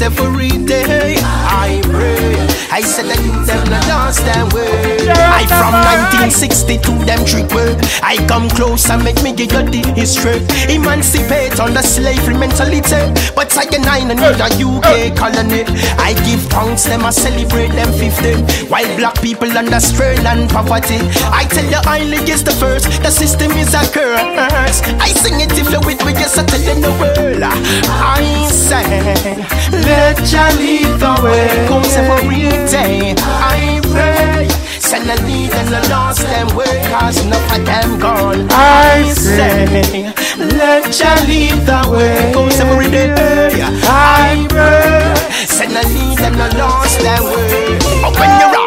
every 0.00 0.48
day 0.64 1.16
I 1.20 1.82
pray 1.84 2.53
I 2.74 2.80
said 2.80 3.06
that 3.06 3.22
you 3.22 3.30
them 3.46 3.62
the 3.70 3.78
lost 3.86 4.26
them 4.26 4.50
way 4.50 5.06
I 5.06 5.46
from 5.46 5.78
1962 6.26 7.06
them 7.06 7.22
trick 7.22 7.46
way 7.54 7.70
I 8.02 8.18
come 8.26 8.50
close 8.50 8.90
and 8.90 8.98
make 9.06 9.22
me 9.22 9.30
give 9.30 9.54
you 9.54 9.62
the 9.62 9.94
history. 9.94 10.42
Emancipate 10.66 11.62
on 11.62 11.70
the 11.70 11.86
slavery 11.86 12.34
mentality 12.34 12.98
But 13.38 13.54
I 13.54 13.70
can 13.70 13.86
I 13.86 14.02
know 14.02 14.34
the 14.34 14.50
UK 14.50 15.14
colony. 15.14 15.62
I 16.02 16.18
give 16.26 16.42
thanks 16.50 16.82
them 16.90 17.06
I 17.06 17.14
celebrate 17.14 17.70
them 17.78 17.94
50 17.94 18.66
While 18.66 18.90
black 18.98 19.22
people 19.22 19.54
under 19.54 19.78
strain 19.78 20.26
and 20.26 20.50
poverty. 20.50 20.98
I 21.30 21.46
tell 21.46 21.70
you 21.70 21.78
I 21.86 22.02
is 22.26 22.42
the 22.42 22.58
first 22.58 22.90
The 23.06 23.14
system 23.14 23.54
is 23.54 23.70
a 23.70 23.86
curse. 23.86 24.82
I 24.98 25.14
sing 25.14 25.38
it 25.38 25.54
if 25.54 25.70
you 25.70 25.78
with 25.86 26.02
me 26.02 26.10
yes 26.18 26.34
I 26.38 26.42
tell 26.42 26.58
you 26.58 26.74
the 26.82 26.90
world. 26.98 27.38
I 27.46 28.50
say 28.50 28.82
Let 29.70 30.18
Jah 30.26 30.50
lead 30.58 30.98
the 30.98 31.14
way. 31.22 31.70
Comes 31.70 31.94
every 31.94 32.63
day. 32.70 33.14
I 33.18 33.80
pray. 33.92 34.48
Send 34.80 35.10
a 35.10 35.16
lead 35.24 35.52
and 35.52 35.74
a 35.74 35.88
lost 35.88 36.20
them 36.20 36.54
way 36.56 36.82
Cause 36.90 37.24
enough 37.24 37.56
of 37.56 37.64
them 37.64 37.98
gone. 37.98 38.46
I 38.50 39.12
say 39.12 40.12
Let 40.38 40.92
Jah 40.92 41.16
lead 41.26 41.66
the 41.66 41.80
way. 41.90 42.32
Comes 42.32 42.60
every 42.60 42.90
day 42.90 43.62
I 43.84 44.46
pray. 44.48 45.46
Send 45.46 45.72
a 45.72 45.82
lead 45.88 46.20
and 46.20 46.36
a 46.36 46.58
lost 46.58 47.00
them 47.00 47.24
way 47.24 47.78
Open 48.04 48.30
your 48.40 48.58
eyes 48.58 48.63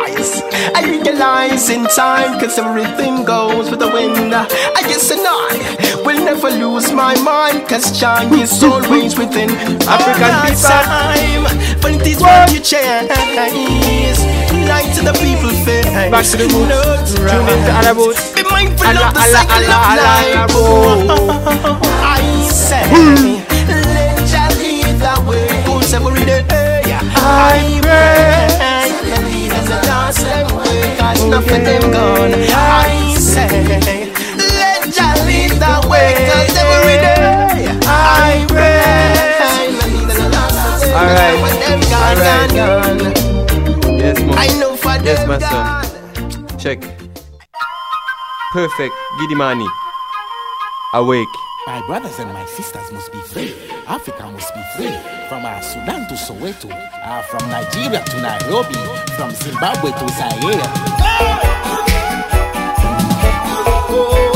I 0.76 0.82
realize 0.89 1.70
in 1.70 1.86
time 1.86 2.39
Cause 2.39 2.57
everything 2.59 3.24
goes 3.26 3.70
with 3.70 3.80
the 3.80 3.88
wind. 3.88 4.34
I 4.34 4.82
guess 4.88 5.11
and 5.11 5.22
I 5.24 6.01
will 6.05 6.24
never 6.24 6.49
lose 6.49 6.91
my 6.91 7.15
mind 7.22 7.68
Cause 7.68 7.97
Jah 7.97 8.22
is 8.34 8.63
always 8.70 9.18
within 9.18 9.49
African 9.88 10.32
All 10.34 10.47
the 10.47 10.55
time. 10.57 11.43
But 11.82 11.91
it 11.91 12.07
is 12.07 12.20
what 12.20 12.51
you 12.53 12.59
change 12.59 13.09
Light 14.68 14.93
to 14.95 15.01
the 15.01 15.13
people 15.13 15.49
face. 15.63 15.86
Back 16.11 16.26
to 16.26 16.38
the 16.38 16.43
roots. 16.51 17.15
Tune 17.15 17.24
into. 17.24 17.72
Alaboots. 17.72 18.34
Be 18.36 18.43
mindful 18.43 18.88
Allah, 18.88 19.07
of 19.07 19.13
the 19.13 19.22
Allah, 19.22 19.32
cycle 19.32 19.63
Allah, 19.63 19.88
of 19.88 20.03
life. 20.03 20.55
Allah, 20.55 21.80
I 22.03 22.49
say 22.51 22.84
hmm. 22.91 23.39
Let 23.95 24.20
Jah 24.28 24.51
lead 24.59 24.99
the 24.99 25.15
way. 25.30 25.47
Goes 25.65 25.93
every 25.93 26.26
day 26.26 26.43
I 27.15 27.80
pray 27.82 28.37
Cause 31.08 31.24
enough 31.24 31.45
of 31.45 31.64
them 31.64 31.82
gone 31.91 32.34
I 32.51 33.16
say 33.18 33.47
Let 34.60 34.93
Jah 34.93 35.16
lead 35.26 35.51
the 35.51 35.88
way 35.89 36.12
Cause 36.28 36.58
every 36.58 36.97
day 36.99 37.80
I 37.88 38.45
pray 38.49 38.84
Let 38.84 39.86
lead 39.88 40.10
us 40.10 40.18
the 40.18 40.28
lost 40.36 40.84
them 40.84 40.91
way 40.91 40.99
Alright. 40.99 41.38
Enough 41.38 41.53
of 41.53 41.60
them 41.64 41.80
gone, 41.91 42.18
Alright. 42.18 42.51
gone, 42.60 42.97
gone 42.97 43.99
Yes, 43.99 44.20
mon. 44.20 44.36
I 44.38 44.47
know 44.60 44.76
for 44.76 44.95
Yes, 45.01 45.20
them 45.20 45.30
master. 45.30 45.55
gone 45.55 46.58
Check. 46.60 46.82
Perfect. 48.51 48.93
Gidimani. 49.20 49.68
Awake. 50.93 51.36
My 51.68 51.86
brothers 51.86 52.18
and 52.20 52.32
my 52.32 52.45
sisters 52.45 52.89
must 52.93 53.11
be 53.11 53.20
free. 53.20 53.53
Africa 53.88 54.32
must 54.32 54.55
be 54.55 54.63
free. 54.78 54.95
From 55.28 55.43
uh, 55.43 55.59
Sudan 55.59 56.07
to 56.07 56.13
Soweto, 56.15 56.72
uh, 56.72 57.22
from 57.24 57.49
Nigeria 57.49 58.01
to 58.05 58.22
Nairobi, 58.22 58.76
from 59.18 59.32
Zimbabwe 59.32 59.91
to 59.91 60.07
Zaire. 60.15 60.38
We've 63.89 64.27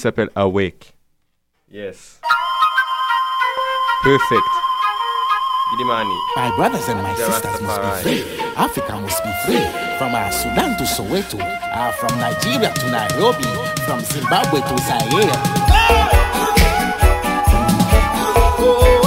s'appelle 0.00 0.30
Awake. 0.34 0.92
Yes. 1.70 2.18
Perfect. 4.02 4.48
Gidimani. 5.72 6.16
My 6.36 6.50
brothers 6.56 6.88
and 6.88 7.02
my 7.02 7.14
sisters 7.14 7.60
must 7.60 7.80
be 7.82 7.90
free. 8.02 8.40
Africa 8.56 8.96
must 9.00 9.22
be 9.22 9.32
free. 9.44 9.64
From 9.98 10.14
uh, 10.14 10.30
Sudan 10.30 10.76
to 10.78 10.84
Soweto, 10.84 11.38
uh, 11.40 11.92
from 11.92 12.18
Nigeria 12.18 12.72
to 12.72 12.90
Nairobi, 12.90 13.44
from 13.86 14.00
Zimbabwe 14.00 14.60
to 14.60 14.78
Zaire. 14.78 16.10
Got 18.62 18.99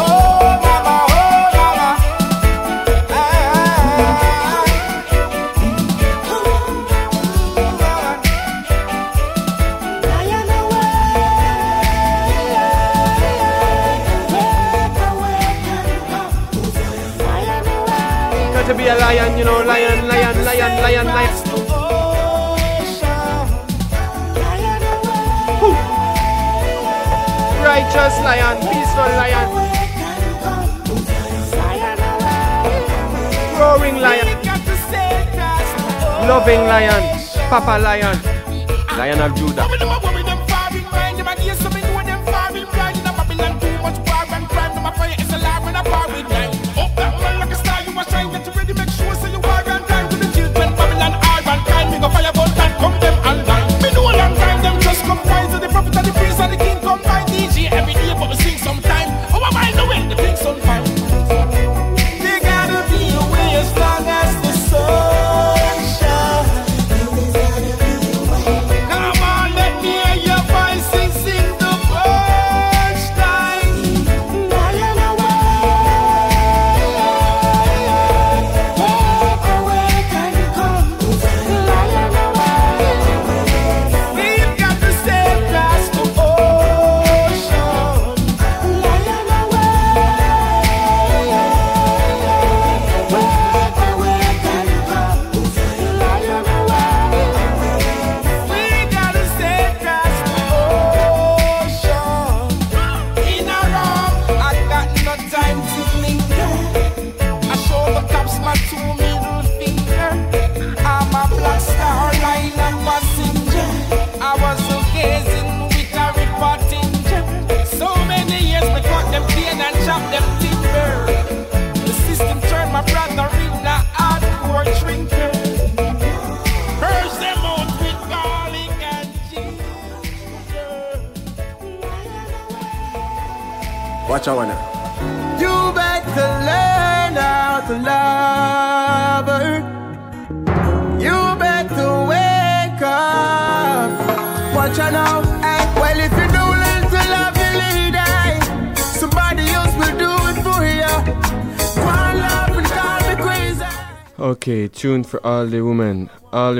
be 18.84 18.90
a 18.90 18.96
lion, 18.96 19.38
you 19.38 19.46
know, 19.46 19.64
lion, 19.64 20.08
lion, 20.08 20.36
lion, 20.44 20.74
lion, 20.84 21.08
lion. 21.08 21.36
Whew. 25.62 25.76
Righteous 27.64 28.16
lion, 28.28 28.58
peaceful 28.68 29.12
lion, 29.22 29.48
roaring 33.58 33.98
lion, 34.02 34.28
loving 36.28 36.64
lion, 36.68 37.04
Papa 37.50 37.80
lion, 37.80 38.18
lion 38.98 39.20
of 39.22 39.36
Judah. 39.36 40.03
so 49.04 49.10
I 49.10 49.16
say 49.16 49.43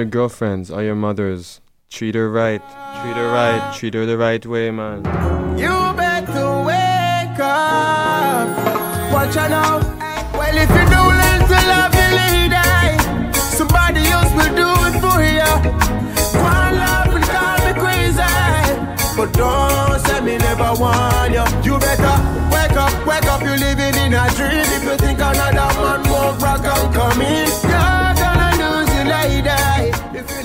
your 0.04 0.10
girlfriends, 0.10 0.70
all 0.70 0.84
your 0.84 0.96
mothers. 0.96 1.62
Treat 1.90 2.16
her 2.16 2.30
right, 2.30 2.62
treat 3.02 3.16
her 3.16 3.30
right, 3.32 3.74
treat 3.74 3.94
her 3.94 4.06
the 4.06 4.18
right 4.18 4.46
way, 4.46 4.70
man. 4.70 4.98
You 5.58 5.72
better 5.96 6.50
wake 6.68 7.40
up. 7.40 8.50
Watch 9.14 9.38
out 9.38 9.50
now. 9.50 9.80
Well, 10.38 10.58
if 10.64 10.70
you 10.78 10.86
don't 10.92 11.16
learn 11.22 11.42
to 11.52 11.60
love 11.72 11.94
your 11.96 12.12
lady, 12.20 12.68
somebody 13.56 14.04
else 14.12 14.32
will 14.36 14.54
do 14.60 14.70
it 14.90 14.96
for 15.00 15.20
you. 15.24 15.54
One 16.42 16.76
love 16.84 17.16
and 17.16 17.24
call 17.32 17.58
me 17.64 17.72
crazy. 17.80 18.36
But 19.16 19.32
don't 19.40 20.00
say 20.04 20.20
me 20.20 20.38
never 20.38 20.74
want 20.82 21.32
you. 21.32 21.46
You 21.64 21.80
better 21.80 22.18
wake 22.52 22.76
up, 22.76 22.94
wake 23.08 23.28
up. 23.32 23.42
You 23.42 23.56
living 23.56 23.96
in 24.04 24.14
a 24.14 24.28
dream. 24.36 24.68
If 24.76 24.84
you 24.84 24.96
think 24.98 25.20
another 25.20 25.72
man 25.80 26.02
won't 26.12 26.42
rock 26.42 26.66
and 26.66 26.94
come 26.94 27.22
in, 27.22 27.48
you're 27.72 27.83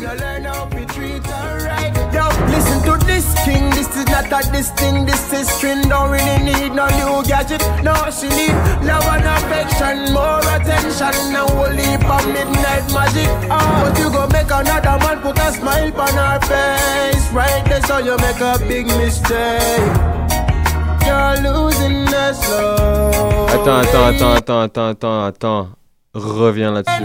you 0.08 0.16
don't 0.16 0.20
learn 0.20 0.44
how 0.44 0.64
to 0.64 0.86
treat 0.86 1.24
her 1.26 1.66
right. 1.66 1.92
Yo, 2.12 2.28
listen 2.48 2.82
to 2.84 2.96
this 3.04 3.26
king. 3.44 3.70
This 3.70 3.88
is 3.96 4.06
not 4.06 4.26
a 4.26 4.50
this 4.50 4.70
thing. 4.72 5.06
This 5.06 5.32
is 5.32 5.48
string. 5.48 5.82
Don't 5.88 6.10
really 6.10 6.38
need 6.44 6.72
no 6.74 6.86
new 6.96 7.22
gadget. 7.24 7.62
No, 7.82 7.94
she 8.10 8.28
need 8.28 8.54
love 8.84 9.04
and 9.04 9.26
affection, 9.26 10.12
more 10.12 10.40
attention, 10.54 11.12
and 11.12 11.36
whole 11.36 11.66
heap 11.66 12.04
of 12.08 12.26
midnight 12.26 12.90
magic. 12.92 13.28
Oh, 13.50 13.82
but 13.82 13.98
you 13.98 14.10
go 14.10 14.26
make 14.28 14.50
another 14.50 14.98
man 15.04 15.20
put 15.20 15.38
a 15.38 15.52
smile 15.52 16.00
on 16.00 16.14
her 16.14 16.40
face. 16.46 17.32
Right 17.32 17.64
there, 17.66 17.82
so 17.82 17.98
you 17.98 18.16
make 18.18 18.40
a 18.40 18.58
big 18.66 18.86
mistake. 18.86 19.92
You're 21.04 21.36
losing 21.44 22.04
the 22.06 22.32
slow. 22.32 23.46
Attends, 23.48 23.88
attends, 23.88 24.22
attends, 24.22 24.48
attends, 24.48 24.66
attends, 24.68 24.96
attends, 24.96 25.28
attends. 25.28 25.74
Reviens 26.14 26.72
là-dessus. 26.72 27.04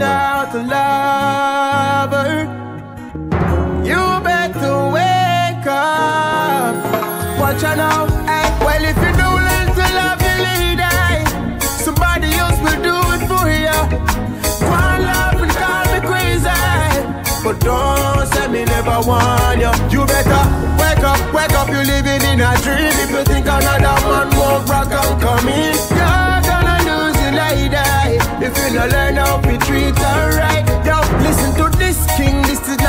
Never 18.93 19.07
want 19.07 19.59
you. 19.59 19.99
You 19.99 20.05
better 20.05 20.43
wake 20.77 21.03
up, 21.03 21.33
wake 21.33 21.53
up. 21.53 21.67
you're 21.69 21.85
living 21.85 22.21
in 22.29 22.41
a 22.41 22.53
dream. 22.61 22.93
If 23.03 23.09
you 23.11 23.23
think 23.23 23.45
another 23.45 23.97
man 24.05 24.29
won't 24.37 24.69
rock 24.69 24.91
and 24.91 25.21
come 25.21 25.47
in, 25.47 25.75
you're 25.97 26.41
gonna 26.49 26.77
lose 26.87 27.17
your 27.21 27.33
lady. 27.33 28.17
If 28.45 28.57
you 28.57 28.77
don't 28.77 28.91
learn 28.91 29.15
how 29.15 29.41
to 29.41 29.57
treat 29.65 29.97
her 29.97 30.37
right. 30.37 30.72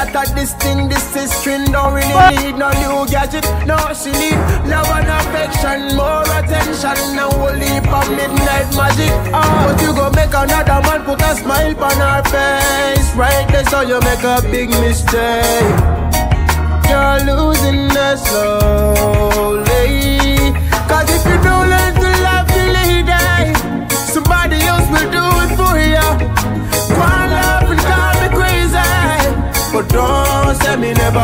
This 0.05 0.13
is 0.13 0.15
not 0.15 0.29
a 0.29 0.35
this 0.35 0.53
thing. 0.55 0.89
This 0.89 1.17
is 1.17 1.33
string. 1.33 1.65
Don't 1.73 1.95
really 1.95 2.37
need 2.37 2.59
no 2.59 2.69
new 2.73 3.07
gadget. 3.11 3.45
No, 3.67 3.77
she 3.95 4.13
need 4.13 4.37
love 4.69 4.89
and 4.93 5.09
affection, 5.09 5.97
more 5.97 6.23
attention, 6.29 7.17
whole 7.17 7.53
heap 7.53 7.89
of 7.89 8.11
midnight 8.11 8.69
magic. 8.77 9.13
Oh, 9.33 9.65
but 9.65 9.81
you 9.81 9.95
go 9.95 10.11
make 10.11 10.35
another 10.35 10.81
man 10.85 11.05
put 11.05 11.23
a 11.23 11.35
smile 11.35 11.75
on 11.83 11.97
her 11.97 12.23
face. 12.29 13.15
Right 13.17 13.49
there, 13.49 13.65
so 13.65 13.81
you 13.81 13.99
make 14.01 14.23
a 14.25 14.43
big 14.51 14.69
mistake. 14.85 15.73
You're 16.89 17.25
losing 17.25 17.89
the 17.89 18.17
slowly. 18.17 19.65
Eh? 19.65 20.53
Cause 20.87 21.09
if 21.09 21.25
you 21.25 21.43
don't 21.43 21.74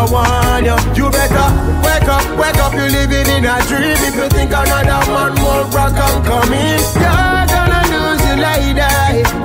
never 0.00 0.12
want 0.12 0.64
you. 0.64 1.04
You 1.04 1.10
better 1.10 1.48
wake 1.84 2.08
up, 2.08 2.24
wake 2.38 2.56
up. 2.56 2.72
You're 2.72 2.88
living 2.88 3.28
in 3.28 3.44
a 3.44 3.60
dream. 3.68 3.98
If 4.08 4.14
you 4.16 4.28
think 4.28 4.50
another 4.50 5.04
man 5.12 5.34
won't 5.42 5.74
rock 5.74 5.96
come 6.24 6.52
in, 6.52 6.80
you're 6.94 7.46
gonna 7.48 7.82
lose 7.92 8.22
your 8.26 8.36
lady. 8.36 8.80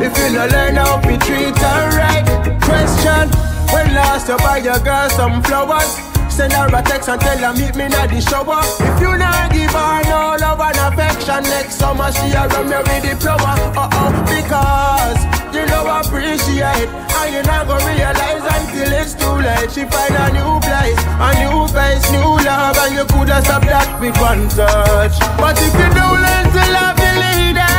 If 0.03 0.17
you 0.17 0.35
don't 0.35 0.51
learn 0.51 0.75
how 0.75 0.99
to 0.99 1.17
treat 1.17 1.57
her 1.57 1.81
right. 1.97 2.25
Question: 2.61 3.29
When 3.73 3.93
last 3.93 4.27
you 4.27 4.37
buy 4.37 4.57
your 4.57 4.79
girl 4.79 5.09
some 5.09 5.43
flowers? 5.43 5.99
Send 6.29 6.51
her 6.51 6.67
a 6.67 6.81
text 6.83 7.07
and 7.07 7.21
tell 7.21 7.37
her 7.37 7.53
meet 7.53 7.75
me 7.75 7.85
at 7.85 8.07
the 8.09 8.19
shower. 8.19 8.59
If 8.59 8.99
you 8.99 9.17
not 9.17 9.51
give 9.53 9.71
her 9.71 10.03
no 10.03 10.35
love 10.35 10.59
and 10.59 10.77
affection, 10.83 11.43
next 11.43 11.75
summer 11.75 12.11
she 12.11 12.31
a 12.35 12.47
run 12.47 12.67
me 12.67 12.75
with 12.75 13.03
the 13.07 13.15
flower. 13.15 13.55
Uh 13.71 13.87
oh, 13.91 14.11
because 14.27 15.21
you 15.55 15.65
know 15.67 15.87
I 15.87 16.01
appreciate, 16.03 16.91
and 17.25 17.33
you 17.33 17.41
not 17.43 17.65
gonna 17.67 17.85
realize 17.85 18.45
until 18.53 18.91
it's 18.93 19.13
too 19.17 19.35
late. 19.41 19.69
She 19.73 19.83
find 19.89 20.13
a 20.13 20.25
new 20.37 20.53
place, 20.61 21.01
a 21.17 21.29
new 21.41 21.65
face, 21.73 22.05
new 22.13 22.37
love, 22.45 22.77
and 22.77 22.93
you 22.93 23.05
coulda 23.09 23.41
stopped 23.41 23.65
that 23.65 23.89
with 23.99 24.15
one 24.21 24.45
touch. 24.53 25.17
But 25.41 25.57
if 25.57 25.73
you 25.73 25.89
don't 25.97 26.21
learn 26.21 26.45
to 26.53 26.63
love 26.77 26.97
your 27.01 27.17
lady, 27.25 27.73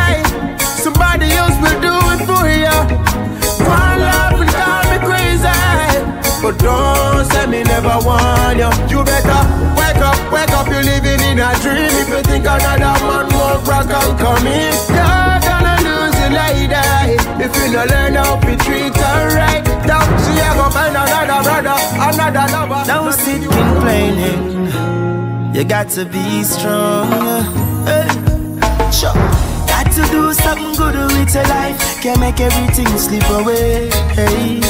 somebody 0.59 1.31
else 1.39 1.55
will 1.63 1.79
do 1.79 1.95
it 2.15 2.21
for 2.27 2.45
you. 2.51 2.79
One 3.63 3.99
love 4.03 4.41
and 4.43 4.51
call 4.51 4.83
me 4.91 4.99
crazy. 5.07 5.59
But 6.43 6.59
don't 6.59 7.25
say 7.31 7.47
me 7.47 7.63
never 7.63 7.99
want 8.03 8.59
you. 8.59 8.71
You 8.91 9.01
better 9.07 9.43
wake 9.79 10.03
up, 10.03 10.19
wake 10.35 10.55
up. 10.59 10.67
You're 10.67 10.83
living 10.83 11.23
in 11.23 11.39
a 11.39 11.55
dream. 11.63 11.95
If 12.03 12.09
you 12.11 12.23
think 12.27 12.45
another 12.51 12.99
man 13.07 13.27
won't 13.31 13.63
rock 13.67 13.91
and 13.95 14.19
come 14.19 14.47
in, 14.47 14.75
you're 14.91 15.46
lose 16.27 16.27
your 16.27 16.31
lady. 16.31 16.75
If 17.45 17.55
you 17.57 17.73
don't 17.73 17.89
learn 17.91 18.15
how 18.15 18.37
to 18.41 18.57
treat 18.65 18.97
her 18.97 19.29
right, 19.37 19.63
now 19.87 20.03
she 20.23 20.33
a 20.41 20.55
go 20.55 20.71
find 20.71 20.97
another 20.97 21.43
brother, 21.43 21.77
another 22.01 22.47
lover. 22.53 22.85
Don't 22.87 23.13
sit 23.13 23.43
complaining. 23.43 24.67
You 25.55 25.65
got 25.65 25.89
to 25.91 26.05
be 26.05 26.43
strong. 26.43 27.11
Hey. 27.87 28.09
Sure. 28.93 29.13
Got 29.67 29.91
to 29.93 30.03
do 30.11 30.33
something 30.33 30.75
good 30.77 30.95
with 31.13 31.35
your 31.35 31.45
life. 31.45 31.79
Can't 32.03 32.21
make 32.21 32.41
everything 32.41 32.87
slip 32.99 33.29
away. 33.31 33.91
Hey. 34.15 34.61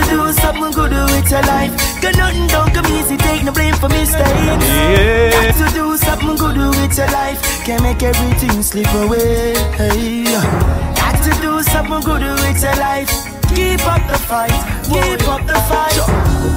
Got 0.00 0.08
to 0.08 0.16
do 0.16 0.32
something 0.32 0.72
good 0.72 0.92
with 0.92 1.30
your 1.30 1.42
life. 1.42 1.76
Cause 2.00 2.16
nothing 2.16 2.46
don't 2.46 2.72
come 2.72 2.86
easy. 2.86 3.16
Take 3.18 3.44
no 3.44 3.52
blame 3.52 3.74
for 3.74 3.88
mistakes. 3.90 4.24
Yeah. 4.30 5.30
Got 5.30 5.68
to 5.68 5.74
do 5.74 5.96
something 5.98 6.36
good 6.36 6.56
with 6.56 6.96
your 6.96 7.06
life. 7.08 7.42
Can't 7.64 7.82
make 7.82 8.02
everything 8.02 8.62
slip 8.62 8.92
away. 8.94 9.54
Hey. 9.76 10.24
Got 10.24 11.22
to 11.24 11.42
do 11.42 11.62
something 11.62 12.00
good 12.00 12.22
with 12.22 12.62
your 12.62 12.76
life. 12.76 13.39
Keep 13.54 13.86
up 13.86 14.02
the 14.06 14.18
fight, 14.18 14.50
keep 14.84 15.28
up 15.28 15.46
the 15.46 15.58
fight. 15.68 15.98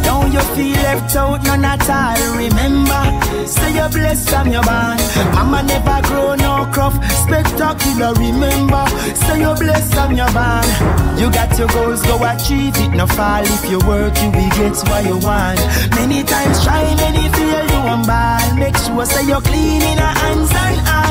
Don't 0.03 0.31
you 0.31 0.41
feel 0.55 0.75
left 0.83 1.15
out, 1.15 1.43
none 1.43 1.65
at 1.65 1.89
all. 1.89 2.37
Remember, 2.37 3.47
say 3.47 3.75
you're 3.75 3.89
blessed 3.89 4.29
from 4.29 4.51
your 4.51 4.63
born. 4.63 4.97
Mama 5.33 5.63
never 5.63 6.01
grow 6.07 6.35
no 6.35 6.69
crop, 6.71 6.93
spectacular. 7.23 8.13
Remember, 8.13 8.85
say 9.15 9.39
you're 9.39 9.55
blessed 9.55 9.93
from 9.93 10.15
your 10.15 10.31
born. 10.31 10.65
You 11.17 11.31
got 11.31 11.57
your 11.57 11.67
goals, 11.69 12.01
go 12.03 12.15
achieve 12.23 12.77
it. 12.77 12.91
No 12.95 13.07
fall 13.07 13.43
if 13.43 13.69
you 13.69 13.79
work, 13.87 14.15
you 14.21 14.29
will 14.31 14.49
get 14.57 14.75
what 14.89 15.03
you 15.05 15.17
want. 15.17 15.59
Many 15.95 16.23
times 16.23 16.63
try, 16.63 16.83
many 16.95 17.29
fail, 17.29 17.65
you 17.73 17.81
and 17.93 18.05
bad. 18.05 18.57
Make 18.57 18.77
sure 18.77 19.05
say 19.05 19.25
you're 19.27 19.41
clean 19.41 19.81
in 19.81 19.97
your 19.97 20.13
hands 20.21 20.51
and 20.51 20.79
heart. 20.87 21.02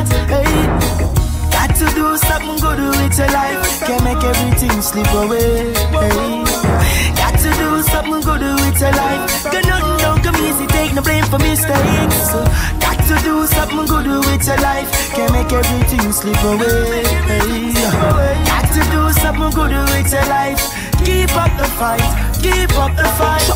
Everything 4.82 5.04
slip 5.04 5.14
away. 5.14 5.72
Got 7.14 7.38
to 7.38 7.50
do 7.58 7.82
something 7.82 8.20
good 8.20 8.42
with 8.42 8.80
your 8.80 8.92
life. 8.92 9.44
Cause 9.44 9.66
nothing 9.66 9.96
don't 9.98 10.22
come 10.22 10.36
easy. 10.36 10.66
Take 10.66 10.94
no 10.94 11.02
blame 11.02 11.24
for 11.24 11.38
mistakes. 11.38 12.32
Got 12.80 12.98
to 13.08 13.16
do 13.22 13.46
something 13.46 13.86
good 13.86 14.06
with 14.06 14.46
your 14.46 14.56
life. 14.58 14.90
Can't 15.14 15.32
make 15.32 15.52
everything 15.52 16.12
slip 16.12 16.42
away. 16.42 17.02
Got 18.44 18.66
to 18.74 18.82
do 18.90 19.12
something 19.20 19.50
good 19.50 19.72
with 19.72 20.12
your 20.12 20.26
life. 20.26 20.81
Keep 21.04 21.34
up 21.36 21.50
the 21.58 21.66
fight, 21.78 22.02
keep 22.42 22.72
up 22.78 22.94
the 22.96 23.08
fight. 23.18 23.46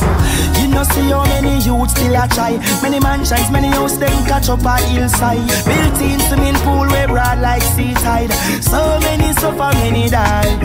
You 0.61 0.68
know, 0.68 0.82
see 0.82 1.11
how 1.11 1.24
many 1.24 1.59
youths 1.64 1.92
still 1.92 2.16
a 2.16 2.26
try. 2.28 2.59
Many 2.82 2.99
mansions, 3.01 3.51
many 3.51 3.68
houses, 3.68 3.99
them 3.99 4.26
catch 4.26 4.49
up 4.49 4.64
a 4.64 4.76
hillside. 4.88 5.47
Built 5.66 6.01
in 6.01 6.20
swimming 6.26 6.59
pool, 6.64 6.88
way 6.88 7.07
broad 7.07 7.40
like 7.40 7.62
sea 7.62 7.94
tide. 7.94 8.32
So 8.62 8.99
many 9.01 9.32
suffer, 9.34 9.70
many 9.78 10.09
die. 10.09 10.57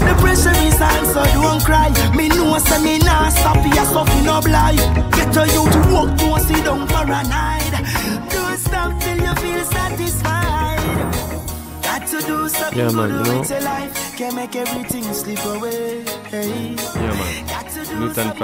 The 0.00 0.14
pressure 0.20 0.56
is 0.64 0.80
on, 0.80 1.04
so 1.12 1.24
don't 1.34 1.62
cry. 1.64 1.90
Me 2.14 2.28
know, 2.28 2.58
say 2.58 2.82
me 2.82 2.98
nah 2.98 3.28
stop, 3.28 3.56
ya 3.74 3.84
suffer 3.84 4.22
no 4.22 4.40
blind. 4.40 4.78
Get 5.12 5.36
a 5.36 5.44
you 5.52 5.64
to 5.68 5.80
walk, 5.92 6.16
don't 6.18 6.40
sit 6.40 6.64
down 6.64 6.86
for 6.86 7.04
a 7.04 7.22
night. 7.28 7.55
Yeah, 12.76 12.92
man, 12.92 13.08
you 13.08 13.24
know? 13.24 13.40
with 13.40 13.48
your 13.50 13.62
life. 13.62 14.16
Can 14.18 14.34
make 14.36 14.54
everything 14.54 15.04
slip 15.14 15.42
away. 15.46 16.04
Hey. 16.28 16.76
Yeah, 16.76 17.14
man. 17.16 17.46
Got 17.48 17.70
to 17.72 17.80
do 17.86 17.94
Lutan. 17.96 18.36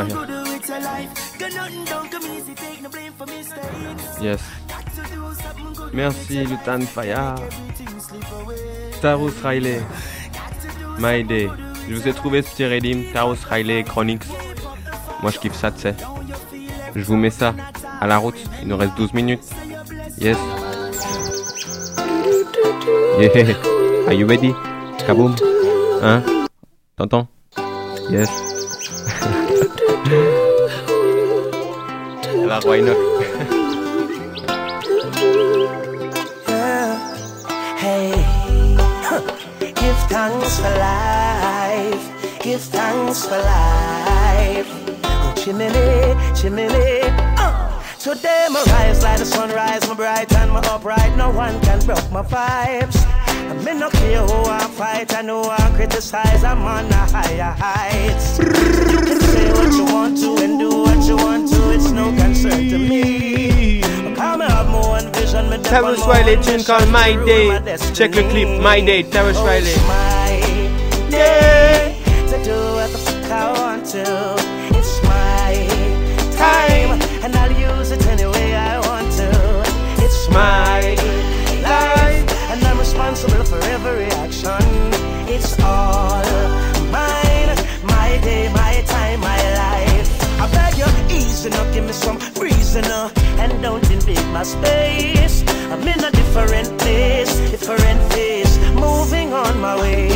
Yes. 4.22 4.40
Merci, 5.92 6.46
Lutan 6.46 6.86
Faya. 6.86 7.34
Tarus 9.02 9.36
Riley. 9.44 9.82
My 10.98 11.22
Day. 11.22 11.50
Je 11.86 11.94
vous 11.94 12.08
ai 12.08 12.14
trouvé 12.14 12.40
ce 12.40 12.48
petit 12.52 12.64
redeem. 12.64 13.12
Tarus 13.12 13.44
Riley, 13.44 13.84
Chronix. 13.84 14.26
Moi, 15.20 15.30
je 15.30 15.38
kiffe 15.40 15.56
ça, 15.56 15.70
tu 15.70 15.80
sais. 15.80 15.94
Je 16.96 17.04
vous 17.04 17.16
mets 17.16 17.28
ça 17.28 17.54
à 18.00 18.06
la 18.06 18.16
route. 18.16 18.42
Il 18.62 18.68
nous 18.68 18.78
reste 18.78 18.94
12 18.96 19.12
minutes. 19.12 19.44
Yes. 20.16 20.38
Yeah. 23.18 23.81
Are 24.12 24.14
you 24.14 24.26
ready? 24.26 24.52
Kaboom. 25.08 25.32
Hein? 26.02 26.20
T'entends? 26.98 27.28
Yes. 28.10 28.28
La 32.44 32.60
Roy 32.60 32.80
Enoch. 32.80 33.00
Thanks 40.12 40.60
for 40.60 40.74
life. 40.76 42.04
Give 42.42 42.60
thanks 42.60 43.24
for 43.24 43.38
life. 43.38 44.68
Oh, 45.04 45.32
chimney, 45.40 45.72
chimney. 46.36 47.00
Uh. 47.40 47.82
Today 47.98 48.48
my 48.50 48.62
rise 48.64 49.02
like 49.02 49.20
the 49.20 49.24
sunrise, 49.24 49.88
my 49.88 49.94
bright 49.94 50.30
and 50.34 50.52
my 50.52 50.60
upright. 50.68 51.16
No 51.16 51.30
one 51.30 51.58
can 51.62 51.80
broke 51.86 52.12
my 52.12 52.20
vibes. 52.20 53.11
Not 53.52 53.92
care 53.92 54.20
who 54.22 54.44
I 54.48 54.60
fight, 54.60 55.14
I 55.14 55.20
know 55.20 55.42
I 55.42 55.70
criticize. 55.76 56.42
I'm 56.42 56.62
on 56.62 56.88
the 56.88 56.94
higher 56.94 57.54
heights. 57.58 58.38
You 58.38 58.46
can 58.46 59.20
say 59.20 59.52
what 59.52 59.72
you 59.74 59.84
want 59.84 60.16
to 60.20 60.36
and 60.42 60.58
do 60.58 60.70
what 60.70 61.06
you 61.06 61.16
want 61.16 61.50
to. 61.50 61.70
It's 61.72 61.90
no 61.90 62.10
concern 62.16 62.68
to 62.70 62.78
me. 62.78 63.82
Come 64.14 64.40
have 64.40 64.68
more 64.70 64.88
one 64.88 65.12
vision. 65.12 65.50
me 65.50 65.58
dep 65.58 65.84
on 65.84 65.96
Tarrus 65.96 65.98
more 65.98 66.08
Riley 66.08 66.42
tune 66.42 66.64
called 66.64 66.88
My 66.90 67.12
Day. 67.26 67.76
Check 67.92 68.14
le 68.14 68.22
clip 68.30 68.62
My 68.62 68.80
Day, 68.80 69.02
Oh, 69.36 69.44
Riley. 69.44 70.11
And 94.08 94.32
my 94.32 94.42
space. 94.42 95.44
I'm 95.70 95.86
in 95.86 96.02
a 96.04 96.10
different 96.10 96.68
place, 96.78 97.32
different 97.50 98.00
phase, 98.12 98.58
moving 98.74 99.32
on 99.32 99.60
my 99.60 99.76
way. 99.80 100.08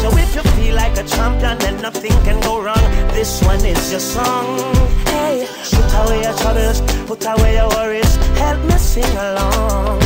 So 0.00 0.08
if 0.16 0.34
you 0.34 0.42
feel 0.56 0.74
like 0.74 0.96
a 0.98 1.04
champion, 1.04 1.58
then 1.58 1.80
nothing 1.80 2.12
can 2.24 2.40
go 2.40 2.62
wrong. 2.62 2.84
This 3.14 3.42
one 3.42 3.64
is 3.64 3.90
your 3.90 4.00
song. 4.00 4.58
Hey, 5.06 5.46
put 5.72 5.90
away 6.00 6.22
your 6.22 6.36
troubles, 6.42 6.80
put 7.06 7.24
away 7.24 7.54
your 7.56 7.68
worries, 7.70 8.16
help 8.38 8.62
me 8.64 8.76
sing 8.78 9.16
along. 9.16 9.98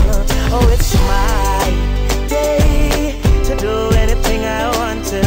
Oh, 0.53 0.67
it's 0.75 0.95
my 1.11 2.29
day 2.29 3.21
to 3.45 3.57
do 3.57 3.75
anything 3.97 4.41
I 4.45 4.71
want 4.79 5.05
to. 5.07 5.23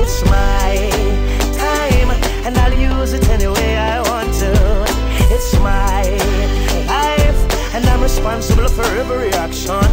It's 0.00 0.22
my 0.24 0.90
time, 1.64 2.10
and 2.46 2.56
I'll 2.58 2.78
use 2.78 3.12
it 3.12 3.28
any 3.28 3.46
way 3.46 3.76
I 3.76 4.00
want 4.10 4.32
to. 4.42 4.52
It's 5.34 5.52
my 5.60 5.93
responsible 8.14 8.68
for 8.68 8.86
every 9.02 9.30
action. 9.30 9.90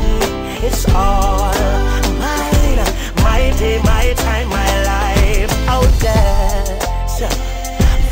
It's 0.61 0.85
all 0.93 1.51
mine, 2.21 2.81
my 3.25 3.41
day, 3.57 3.81
my 3.83 4.13
time, 4.15 4.47
my 4.49 4.71
life 4.93 5.51
out 5.67 5.91
there. 6.05 6.79
So, 7.17 7.25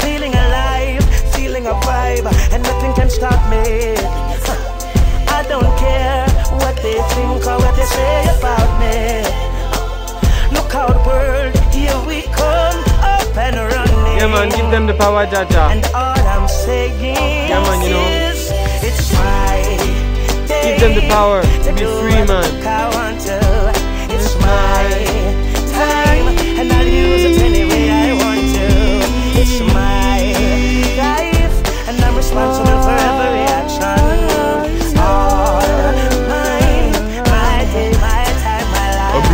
feeling 0.01 0.34
alive, 0.34 1.03
feeling 1.36 1.68
a 1.68 1.76
vibe, 1.86 2.26
and 2.53 2.64
nothing 2.64 2.93
can 2.95 3.10
stop 3.10 3.39
me. 3.53 3.93
I 5.38 5.45
don't 5.47 5.72
care 5.78 6.26
what 6.57 6.76
they 6.78 6.97
think 7.14 7.45
or 7.45 7.57
what 7.64 7.76
they 7.76 7.86
say 7.86 8.24
about 8.38 8.70
me. 8.82 8.97
Look 10.55 10.74
out, 10.74 10.97
world, 11.05 11.53
here 11.72 11.99
we 12.10 12.24
come, 12.34 12.82
up 13.14 13.38
and 13.38 13.57
running. 13.57 14.18
Yeah, 14.18 14.28
man, 14.34 14.49
give 14.49 14.72
them 14.72 14.88
the 14.88 14.95
power, 14.95 15.28
Jaja. 15.28 15.70
And 15.70 15.86
all 15.93 16.26
I'm 16.34 16.47
saying 16.47 16.99
Yeah, 16.99 17.62
man, 17.62 17.82
you 17.84 17.89
know. 17.91 18.39
Give 20.62 20.80
them 20.80 20.93
the 20.95 21.07
power 21.10 21.41
to 21.41 21.74
be 21.74 21.80
do 21.80 21.99
free, 21.99 22.12
man. 22.12 22.28
the 22.28 22.43
fuck 22.43 22.66
I 22.68 22.89
want 22.95 23.20
to. 23.28 23.39
It's 24.14 24.36
my 24.43 24.88
time, 25.72 26.28
and 26.60 26.72
I'll 26.72 26.86
use 26.86 27.24
it 27.30 27.41
any 27.41 27.64
way 27.66 27.89
I 27.89 28.14
want 28.14 28.43
to. 28.57 28.68
It's 29.39 29.60
my 29.74 30.20
life, 30.99 31.55
and 31.88 31.97
I'm 32.03 32.16
responsible 32.16 32.80
for 32.84 32.97
every 33.10 33.45
action. 33.60 34.99
All 34.99 35.62
mine, 36.28 36.93
my 37.32 37.57
day, 37.74 37.91
my 38.03 38.24
time, 38.43 38.68
my 38.76 38.88
life. 38.99 39.28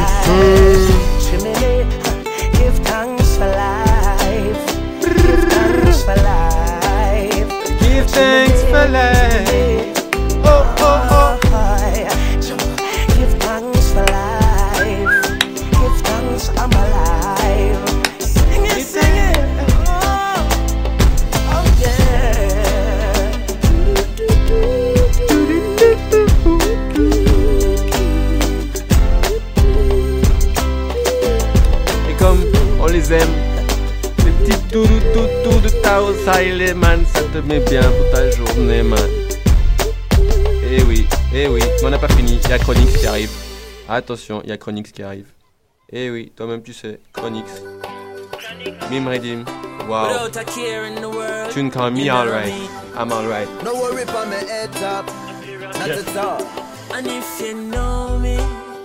Give 2.54 2.78
thanks 2.86 3.36
for 3.38 3.48
life. 3.48 4.62
Give 5.02 5.44
thanks 5.54 6.04
for 6.04 6.16
life. 6.16 7.50
Give 7.82 8.08
thanks 8.08 8.62
for 8.64 8.88
life. 8.90 9.15
Met 37.42 37.60
bien 37.60 37.82
pour 37.82 38.12
ta 38.12 38.30
journée, 38.32 38.84
man. 38.84 39.00
Eh 40.64 40.84
oui, 40.84 41.08
eh 41.34 41.48
oui, 41.48 41.62
mais 41.62 41.86
on 41.86 41.90
n'a 41.90 41.98
pas 42.00 42.08
fini, 42.10 42.40
il 42.44 42.50
y 42.50 42.54
a 42.54 42.58
Chronix 42.58 42.98
qui 42.98 43.06
arrive. 43.08 43.30
Attention, 43.88 44.42
il 44.44 44.50
y 44.50 44.54
a 44.54 44.58
Chronix 44.58 44.92
qui 44.92 45.04
arrive. 45.04 45.28
Eh 45.92 46.10
oui, 46.10 46.32
toi-même 46.36 46.62
tu 46.64 46.74
sais, 46.74 47.00
Chronix. 47.14 47.46
Mim 48.90 49.08
Redim, 49.08 49.46
wow. 49.88 50.08
World. 50.08 51.52
Tune 51.52 51.70
call 51.70 51.92
me 51.92 52.10
alright. 52.10 52.52
I'm 52.98 53.12
alright. 53.12 53.48
No 53.64 53.74
worry 53.76 54.06
for 54.06 54.26
me 54.26 54.36
head 54.48 54.72
top, 54.74 55.06
not 55.78 55.88
Yeah. 55.88 56.00
at 56.00 56.18
all. 56.18 56.42
And 56.94 57.08
if 57.08 57.40
you 57.42 57.54
know 57.54 58.18
me, 58.20 58.38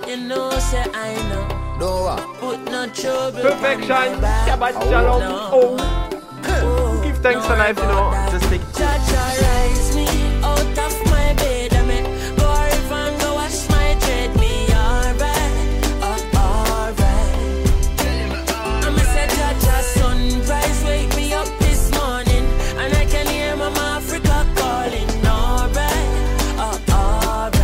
you 0.06 0.16
know 0.28 0.50
say 0.58 0.84
I 0.94 1.14
know. 1.30 1.46
No 1.78 2.02
what? 2.04 2.20
Put 2.40 2.70
no 2.70 2.86
trouble. 2.88 3.40
Perfection, 3.40 4.20
my. 4.20 4.28
Shabbat 4.46 4.72
Shalom. 4.90 5.22
Oh. 5.52 7.00
Give 7.02 7.16
thanks 7.18 7.46
for 7.46 7.56
life, 7.56 7.78
you 7.78 7.84
know. 7.84 8.12
Jaja 8.58 9.24
rise 9.42 9.94
me 9.94 10.06
out 10.42 10.78
of 10.78 11.04
my 11.06 11.34
bed. 11.34 11.72
I 11.72 13.32
wash 13.34 13.68
my 13.68 13.94
dread. 14.00 14.30
Me 14.40 14.66
alright, 14.74 15.54
alright. 16.34 17.36
I'm 18.84 18.96
say 18.98 19.26
sunrise 19.94 20.84
wake 20.84 21.14
me 21.16 21.32
up 21.32 21.46
this 21.60 21.90
morning, 21.92 22.44
and 22.76 22.92
I 22.92 23.04
can 23.04 23.26
hear 23.28 23.54
Africa 23.54 24.44
calling. 24.56 25.08
Alright, 25.24 26.08
alright. 26.90 27.54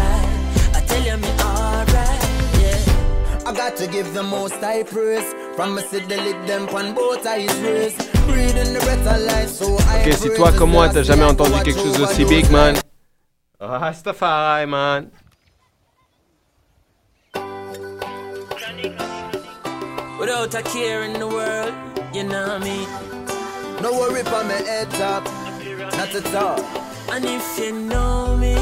I 0.72 0.80
tell 0.86 1.02
you 1.02 1.16
me 1.16 1.30
alright, 1.40 2.22
yeah. 2.60 3.44
I 3.44 3.52
got 3.52 3.76
to 3.78 3.86
give 3.88 4.14
the 4.14 4.22
most 4.22 4.54
high 4.54 4.84
praise. 4.84 5.34
See 5.90 6.00
the 6.00 6.16
lid 6.16 6.46
them 6.46 6.68
on 6.68 6.94
both 6.94 7.26
eyes 7.26 7.52
raised. 7.60 8.15
Breathing 8.26 8.72
the 8.74 8.80
breath 8.80 9.06
of 9.06 9.20
life, 9.22 9.48
so 9.48 9.76
I 9.90 10.06
Ok, 10.06 10.12
si 10.14 10.30
toi 10.34 10.52
comme 10.52 10.70
moi 10.70 10.88
t'as 10.88 11.02
jamais 11.02 11.24
entendu 11.24 11.52
quelque 11.64 11.80
chose 11.80 11.98
d'aussi 11.98 12.24
big, 12.24 12.50
man. 12.50 12.74
Rastafari, 13.60 14.66
man. 14.66 15.10
Without 20.18 20.54
a 20.54 20.62
care 20.62 21.04
in 21.04 21.12
the 21.18 21.26
world, 21.26 21.72
you 22.12 22.24
know 22.24 22.58
me. 22.58 22.86
No 23.82 23.92
worry 23.92 24.22
for 24.24 24.42
me 24.44 24.54
head 24.66 24.90
top, 24.90 25.24
not 25.96 26.14
at 26.14 26.34
all. 26.34 26.60
And 27.12 27.24
if 27.24 27.58
you 27.58 27.72
know 27.72 28.36
me, 28.36 28.56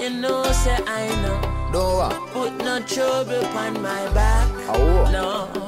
You 0.00 0.10
know, 0.10 0.42
say 0.52 0.76
I 0.86 1.08
know. 1.22 1.40
Do 1.72 1.78
what? 1.78 2.12
Put 2.30 2.58
no 2.58 2.80
trouble 2.80 3.44
on 3.46 3.80
my 3.80 4.08
back. 4.12 4.46
Oh. 4.68 5.10
No. 5.10 5.65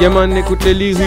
Yeah, 0.00 0.10
man, 0.10 0.36
écoute 0.36 0.64
les 0.64 0.74
lyrics. 0.74 1.04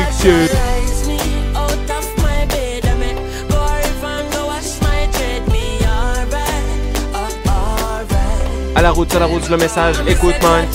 À 8.75 8.81
la 8.81 8.91
route, 8.91 9.15
à 9.15 9.19
la 9.19 9.25
route, 9.25 9.49
le 9.49 9.57
message, 9.57 9.95
écoute 10.07 10.35
man. 10.41 10.65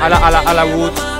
À 0.00 0.08
la, 0.08 0.16
à 0.16 0.30
la, 0.30 0.38
à 0.40 0.54
la 0.54 0.62
route. 0.64 1.13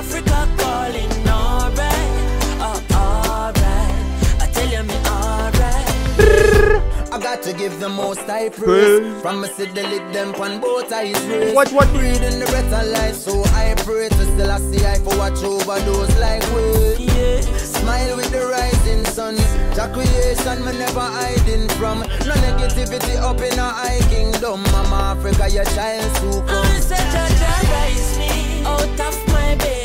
To 7.45 7.53
give 7.53 7.79
the 7.79 7.87
most 7.87 8.21
high 8.21 8.49
Praise. 8.49 8.99
praise. 9.01 9.21
From 9.21 9.41
me 9.41 9.47
see 9.49 9.65
the 9.65 9.83
lid 9.83 10.11
them 10.13 10.33
on 10.41 10.59
both 10.59 10.91
eyes 10.91 11.15
raised. 11.27 11.55
What, 11.55 11.71
what? 11.71 11.87
Breathing 11.93 12.39
the 12.39 12.45
breath 12.47 12.73
of 12.73 12.87
life, 12.87 13.13
so 13.15 13.43
I 13.53 13.75
pray 13.85 14.09
to 14.09 14.23
still 14.33 14.49
I 14.51 14.57
see 14.57 14.83
I 14.83 14.97
for 14.97 15.15
watch 15.15 15.43
over 15.43 15.79
those 15.85 16.09
like 16.17 16.41
we. 16.55 17.05
Yeah. 17.05 17.41
Smile 17.57 18.17
with 18.17 18.31
the 18.31 18.47
rising 18.47 19.05
sun. 19.05 19.35
The 19.77 19.85
creation 19.93 20.65
me 20.65 20.71
never 20.79 20.99
hiding 21.01 21.69
from. 21.77 21.99
No 22.25 22.33
negativity 22.41 23.15
up 23.21 23.39
in 23.39 23.59
our 23.59 23.73
high 23.73 23.99
kingdom. 24.09 24.63
Mama 24.71 25.13
Africa, 25.15 25.47
your 25.47 25.65
child 25.65 26.15
to 26.15 26.39
I'm 26.39 26.47
come. 26.47 26.81
such 26.81 26.99
a 26.99 27.25
Jah 27.37 27.61
rise 27.69 28.17
me 28.17 28.63
out 28.65 28.99
of 28.99 29.27
my 29.27 29.53
bed. 29.55 29.84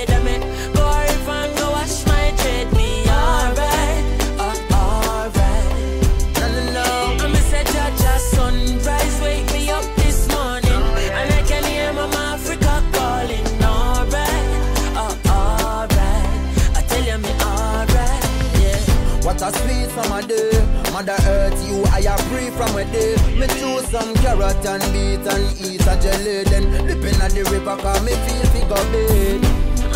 A 19.42 19.50
sweet 19.56 19.88
summer 19.92 20.20
day. 20.20 20.52
Mother 20.92 21.16
Earth, 21.24 21.56
you 21.66 21.82
I 21.84 22.00
am 22.04 22.18
free 22.28 22.50
from 22.50 22.76
a 22.76 22.84
day. 22.84 23.16
Me 23.38 23.46
choose 23.46 23.88
some 23.88 24.12
carrot 24.16 24.66
and 24.66 24.82
beet 24.92 25.24
and 25.32 25.48
eat 25.58 25.80
a 25.80 25.96
jelly. 25.96 26.44
Then 26.44 26.68
dipping 26.86 27.18
at 27.22 27.30
the 27.32 27.48
river, 27.50 27.74
cause 27.80 28.02
me 28.04 28.12
feel 28.12 28.44
figure 28.52 28.84
big. 28.92 29.42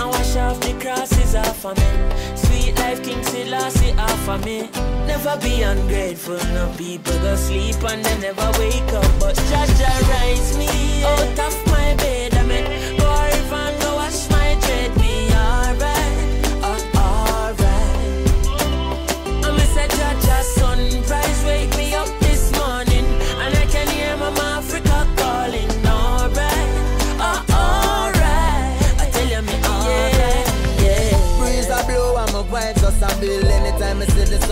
I 0.00 0.06
wash 0.06 0.36
off 0.36 0.60
the 0.60 0.72
crosses 0.80 1.34
off 1.34 1.62
of 1.66 1.76
me. 1.76 2.36
Sweet 2.36 2.74
life, 2.78 3.04
King 3.04 3.22
Selassie 3.22 3.92
off 3.98 4.28
of 4.30 4.44
me. 4.46 4.70
Never 5.06 5.36
be 5.42 5.60
ungrateful, 5.60 6.38
no 6.54 6.72
people 6.78 7.18
go 7.18 7.36
sleep 7.36 7.82
and 7.84 8.02
they 8.02 8.18
never 8.20 8.50
wake 8.58 8.92
up. 8.94 9.20
But 9.20 9.36
Jaja 9.36 9.92
rise 10.08 10.56
me 10.56 11.04
out 11.04 11.38
of 11.38 11.66
my 11.66 11.94
bed. 11.96 12.33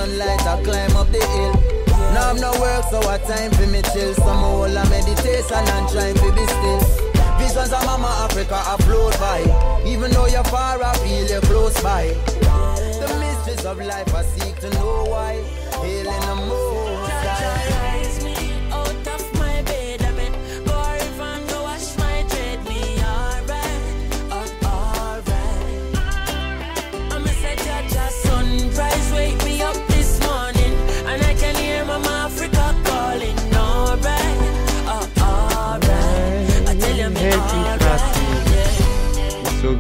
Sunlight, 0.03 0.47
I 0.47 0.63
climb 0.63 0.97
up 0.97 1.09
the 1.13 1.23
hill. 1.35 1.55
Now 2.15 2.31
I'm 2.31 2.37
no 2.41 2.51
work, 2.61 2.85
so 2.91 2.99
what 3.07 3.23
time 3.25 3.51
for 3.53 3.67
me 3.67 3.83
chill. 3.93 4.15
Some 4.15 4.39
whole 4.39 4.65
a 4.65 4.85
meditation 4.91 5.65
and 5.75 5.89
trying 5.89 6.15
to 6.15 6.29
be 6.37 6.45
still. 6.55 6.83
Visions 7.39 7.73
of 7.73 7.85
Mama 7.87 8.11
Africa 8.27 8.59
I 8.73 8.77
float 8.83 9.15
by. 9.19 9.41
Even 9.87 10.11
though 10.11 10.27
you're 10.27 10.45
far, 10.45 10.83
I 10.83 10.93
feel 10.99 11.27
you're 11.31 11.41
close 11.43 11.81
by. 11.83 12.05
The 13.01 13.09
mysteries 13.23 13.65
of 13.65 13.79
life 13.79 14.15
I 14.15 14.23
seek 14.23 14.57
to 14.61 14.71
know 14.71 15.07
why. 15.13 15.35
Hailing 15.83 16.25
the 16.29 16.37
most 16.49 16.62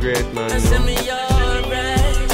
great, 0.03 0.35
man. 0.35 0.51
I 0.51 0.59
say 0.59 0.81
me 0.85 0.97
alright. 1.15 2.27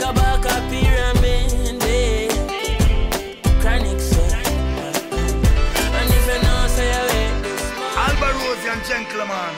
Kabaka 0.00 0.54
pyramid, 0.70 1.78
eh. 1.86 2.26
Chronic 3.62 4.00
say. 4.00 4.34
And 5.96 6.10
if 6.18 6.26
you 6.26 6.38
know, 6.42 6.66
say 6.66 6.90
I 6.90 7.02
wait 7.10 7.34
this 7.46 7.62
Albarosian 7.94 8.80
gentleman. 8.90 9.54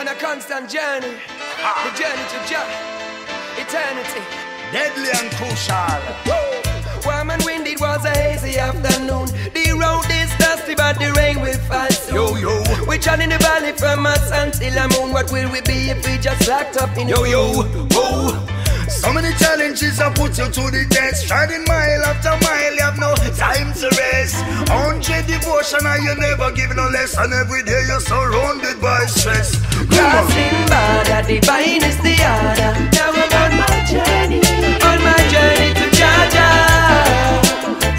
On 0.00 0.08
a 0.08 0.14
constant 0.16 0.68
journey, 0.68 1.14
the 1.84 1.90
journey 1.94 2.26
to 2.32 2.38
Jah, 2.50 2.66
eternity. 3.54 4.22
Deadly 4.72 5.10
and 5.14 5.30
crucial. 5.38 6.02
Warm 7.06 7.30
and 7.30 7.42
windy, 7.44 7.72
it 7.72 7.80
was 7.80 8.04
a 8.04 8.10
hazy 8.10 8.58
afternoon. 8.58 9.26
The 9.54 9.78
road 9.78 10.10
is 10.10 10.34
dusty, 10.38 10.74
but 10.74 10.98
the 10.98 11.12
rain 11.12 11.40
will 11.40 11.58
fall 11.70 11.88
soon. 11.90 12.16
Yo, 12.16 12.34
yo. 12.34 12.63
We 13.04 13.10
trod 13.12 13.20
in 13.20 13.28
the 13.28 13.36
valley 13.36 13.72
from 13.76 14.06
us 14.06 14.30
until 14.32 14.72
the 14.72 14.88
moon. 14.96 15.12
What 15.12 15.30
will 15.30 15.52
we 15.52 15.60
be 15.60 15.92
if 15.92 16.00
we 16.08 16.16
just 16.16 16.48
locked 16.48 16.78
up 16.78 16.96
in 16.96 17.06
Yo, 17.06 17.24
yo, 17.24 17.52
oh. 17.92 18.32
So 18.88 19.12
many 19.12 19.28
challenges 19.36 20.00
I 20.00 20.08
put 20.08 20.38
you 20.38 20.48
to 20.48 20.62
the 20.72 20.88
test. 20.88 21.26
Striding 21.26 21.64
mile 21.68 22.00
after 22.08 22.32
mile, 22.40 22.72
you 22.72 22.80
have 22.80 22.96
no 22.96 23.12
time 23.36 23.76
to 23.76 23.92
rest. 23.92 24.40
Hundred 24.72 25.26
devotion, 25.28 25.84
and 25.84 26.02
you 26.02 26.14
never 26.16 26.50
give 26.56 26.74
no 26.74 26.88
less. 26.88 27.12
And 27.18 27.30
every 27.34 27.62
day 27.64 27.84
you're 27.84 28.00
surrounded 28.00 28.80
by 28.80 29.04
stress. 29.04 29.52
Come 29.52 30.00
on. 30.00 30.24
Crossing 30.24 30.64
border, 30.72 31.20
divine 31.28 31.84
is 31.84 32.00
the 32.00 32.16
order. 32.24 32.72
Now 32.88 33.12
I'm 33.12 33.36
on 33.36 33.52
my 33.60 33.84
journey, 33.84 34.40
on 34.80 34.98
my 35.04 35.20
journey 35.28 35.76
to 35.76 35.83
Jaja. 35.83 35.83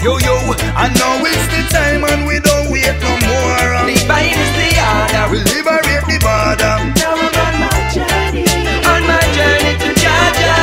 Yo, 0.06 0.14
yo, 0.22 0.38
I 0.78 0.86
know 0.94 1.18
it's 1.26 1.50
the 1.50 1.66
time 1.66 2.04
and 2.06 2.28
we 2.30 2.38
don't 2.38 2.70
wait 2.70 2.94
no 3.02 3.10
more. 3.26 3.90
Divine 3.90 4.38
is 4.38 4.52
the 4.54 4.70
order. 4.78 5.26
We 5.34 5.42
liberate 5.50 6.06
the 6.06 6.16
border. 6.22 6.78
Now 6.94 7.18
I'm 7.18 7.34
on 7.34 7.54
my 7.58 7.74
journey, 7.90 8.46
on 8.86 9.02
my 9.02 9.18
journey 9.34 9.74
to 9.82 9.90
Jaja. 9.98 10.62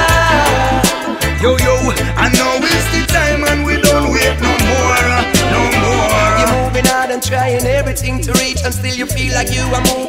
Yo, 1.44 1.60
yo, 1.60 1.76
I 2.16 2.32
know 2.40 2.56
it's 2.64 2.88
the 2.96 3.04
time 3.12 3.44
and 3.44 3.68
we 3.68 3.76
don't 3.84 4.16
wait 4.16 4.40
no 4.40 4.56
more. 4.64 5.12
No 5.52 5.60
more. 5.84 6.40
You're 6.40 6.64
moving 6.64 6.88
hard 6.88 7.12
and 7.12 7.22
trying 7.22 7.68
everything 7.68 8.22
to 8.22 8.32
reach, 8.40 8.64
and 8.64 8.74
still 8.74 8.96
you 8.96 9.08
feel 9.08 9.36
like 9.36 9.52
you 9.52 9.68
are 9.76 9.84
moving 9.92 10.03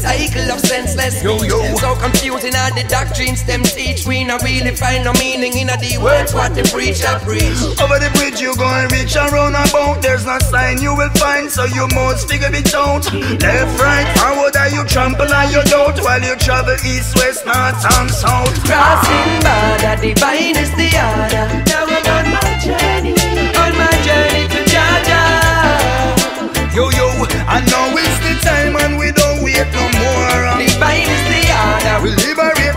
cycle 0.00 0.48
of 0.50 0.60
senseless. 0.60 1.22
Yo, 1.22 1.36
yo. 1.42 1.60
It's 1.64 1.80
so 1.80 1.94
confusing 1.96 2.54
all 2.56 2.72
the 2.74 2.84
doctrines 2.88 3.44
them 3.44 3.62
teach. 3.62 4.06
We 4.06 4.24
not 4.24 4.42
really 4.42 4.74
find 4.74 5.04
no 5.04 5.12
meaning 5.14 5.56
in 5.58 5.68
the 5.68 5.98
words 6.02 6.32
what 6.34 6.54
the 6.54 6.64
preacher 6.72 7.12
preach. 7.20 7.58
Over 7.80 7.98
the 7.98 8.10
bridge 8.16 8.40
you 8.40 8.56
go 8.56 8.66
and 8.66 8.90
reach 8.92 9.16
around 9.16 9.54
about 9.54 10.02
There's 10.02 10.24
no 10.24 10.38
sign 10.38 10.80
you 10.80 10.94
will 10.94 11.10
find 11.20 11.50
so 11.50 11.64
you 11.64 11.86
must 11.94 12.28
figure 12.28 12.52
it 12.52 12.74
out 12.74 13.04
Left, 13.12 13.74
right, 13.80 14.08
forward 14.18 14.56
and 14.56 14.72
you 14.72 14.84
trample 14.84 15.30
and 15.30 15.52
you 15.52 15.62
doubt 15.64 15.98
While 16.00 16.22
you 16.22 16.36
travel 16.36 16.76
east, 16.86 17.16
west, 17.16 17.44
north 17.46 17.84
and 17.98 18.10
south 18.10 18.54
Crossing 18.64 19.42
border, 19.42 19.96
divine 20.00 20.56
is 20.56 20.70
the 20.76 20.88
order. 20.94 21.46
Now 21.68 21.84
I'm 21.86 22.06
on 22.16 22.26
my 22.34 22.50
journey, 22.62 23.14
on 23.62 23.72
my 23.78 23.92
journey 24.06 24.44
to 24.52 24.60
Jaja. 24.72 25.22
Yo, 26.74 26.84
yo, 26.90 27.08
I 27.46 27.60
know 27.68 27.84
it's 27.96 28.01
the 28.01 28.01
time 28.42 28.76
and 28.76 28.98
we 28.98 29.12
don't 29.12 29.42
wait 29.42 29.66
no 29.72 29.84
more 29.98 30.58
Divine 30.58 31.06
is 31.06 31.22
the 31.30 31.42
order. 31.48 31.96
We 32.02 32.10
liberate 32.26 32.71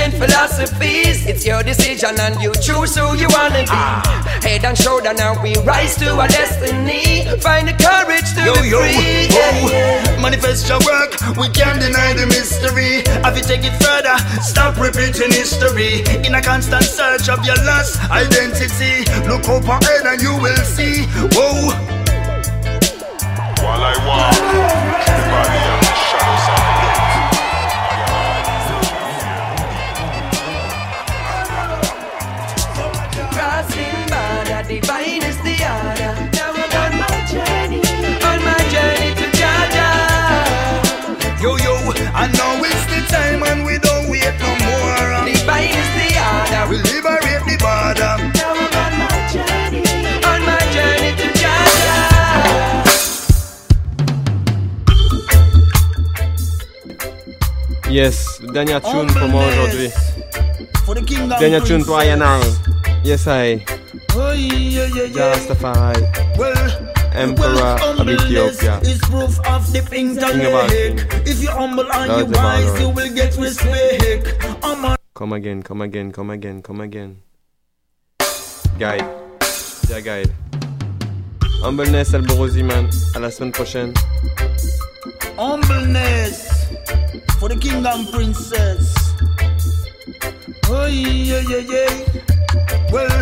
ancient 0.00 0.22
philosophies. 0.22 1.26
It's 1.26 1.44
your 1.44 1.62
decision 1.62 2.18
and 2.20 2.40
you 2.40 2.52
choose 2.54 2.96
who 2.96 3.16
you 3.16 3.28
wanna 3.30 3.62
be. 3.64 3.68
Ah. 3.70 4.38
Head 4.42 4.64
and 4.64 4.76
shoulder, 4.76 5.12
now 5.14 5.40
we 5.42 5.54
rise 5.64 5.96
to 5.96 6.08
our 6.18 6.28
destiny. 6.28 7.24
Find 7.40 7.68
the 7.68 7.74
courage 7.76 8.28
to 8.34 8.42
Yo, 8.44 8.54
be 8.62 8.68
yo, 8.68 8.80
free. 8.80 9.28
whoa. 9.30 10.22
Manifest 10.22 10.68
your 10.68 10.78
work, 10.80 11.12
we 11.36 11.48
can't 11.50 11.80
deny 11.80 12.12
the 12.14 12.26
mystery. 12.26 13.02
Have 13.22 13.36
you 13.36 13.42
take 13.44 13.64
it 13.64 13.76
further? 13.82 14.16
Stop 14.42 14.78
repeating 14.78 15.30
history. 15.32 16.02
In 16.26 16.34
a 16.34 16.42
constant 16.42 16.84
search 16.84 17.28
of 17.28 17.44
your 17.44 17.56
lost 17.64 18.00
identity. 18.10 19.04
Look 19.28 19.48
up 19.48 19.64
ahead 19.68 20.06
and 20.06 20.20
you 20.20 20.34
will 20.40 20.64
see. 20.64 21.04
Whoa. 21.36 21.72
While 23.62 23.84
I 23.84 23.94
walk 24.08 24.69
and 43.50 43.64
we 43.66 43.78
don't 43.78 44.08
wait 44.10 44.34
no 44.38 44.50
more. 44.66 45.26
Divine 45.26 45.74
is 45.80 45.90
the 45.98 46.08
order. 46.22 46.62
We 46.70 46.76
liberate 46.90 47.42
the 47.48 47.56
border. 47.58 48.14
Now 48.38 48.54
I'm 48.54 48.74
on 48.82 48.92
my 49.00 49.10
journey, 49.32 49.82
on 50.30 50.40
my 50.46 50.60
journey 50.74 51.10
to 51.20 51.26
Jaja. 51.40 51.98
Yes, 57.90 58.40
dernière 58.52 58.80
tune 58.80 59.12
pour 59.12 59.28
moi 59.28 59.42
aujourd'hui. 59.48 59.90
For 60.86 60.94
the 60.94 61.02
kingdom 61.02 61.38
Dernière 61.38 61.64
tune 61.64 61.84
pour 61.84 61.96
princess. 61.96 62.20
Ayanai. 62.20 62.40
Yes, 63.04 63.26
I. 63.26 63.64
Oh, 64.14 64.32
yeah, 64.32 64.86
yeah, 64.86 65.04
yeah. 65.04 65.34
Rastafari. 65.34 66.02
Well, 66.38 66.54
Emperor 67.20 67.76
of 67.84 68.08
Ethiopia. 68.08 68.80
is 68.82 68.98
proof 69.00 69.38
of 69.46 69.62
the 69.72 69.82
King 69.90 70.16
of 70.16 70.24
all 70.24 70.30
intellect. 70.32 71.28
If 71.28 71.42
you're 71.42 71.52
humble 71.52 71.90
and 71.92 72.08
you 72.18 72.26
wise, 72.32 72.80
you 72.80 72.88
will 72.88 73.12
get 73.14 73.36
respect. 73.36 74.40
Come 75.14 75.32
again, 75.32 75.62
come 75.62 75.82
again, 75.82 76.12
come 76.12 76.30
again, 76.30 76.62
come 76.62 76.80
again. 76.80 77.22
Guide. 78.78 79.04
Yeah, 79.90 80.00
guide. 80.00 80.32
Humbleness, 81.60 82.14
Alborosie, 82.14 82.64
man. 82.64 82.88
À 83.14 83.20
la 83.20 83.30
semaine 83.30 83.52
prochaine. 83.52 83.92
humbleness 85.40 86.48
for 87.38 87.48
the 87.48 87.56
kingdom 87.56 88.06
princess. 88.12 88.94
Oh 90.68 90.86
yeah, 90.86 91.40
yeah, 91.48 91.64
yeah. 91.64 91.92
Well, 92.92 93.20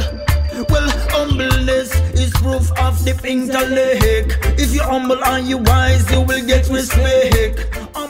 well, 0.68 0.88
humbleness 1.10 1.94
is 2.14 2.30
proof 2.30 2.70
of 2.78 3.04
the 3.04 3.14
intellect. 3.24 4.38
If 4.58 4.74
you're 4.74 4.84
humble 4.84 5.22
and 5.24 5.46
you 5.48 5.58
wise, 5.58 6.10
you 6.10 6.20
will 6.22 6.44
get 6.46 6.68
respect. 6.70 7.66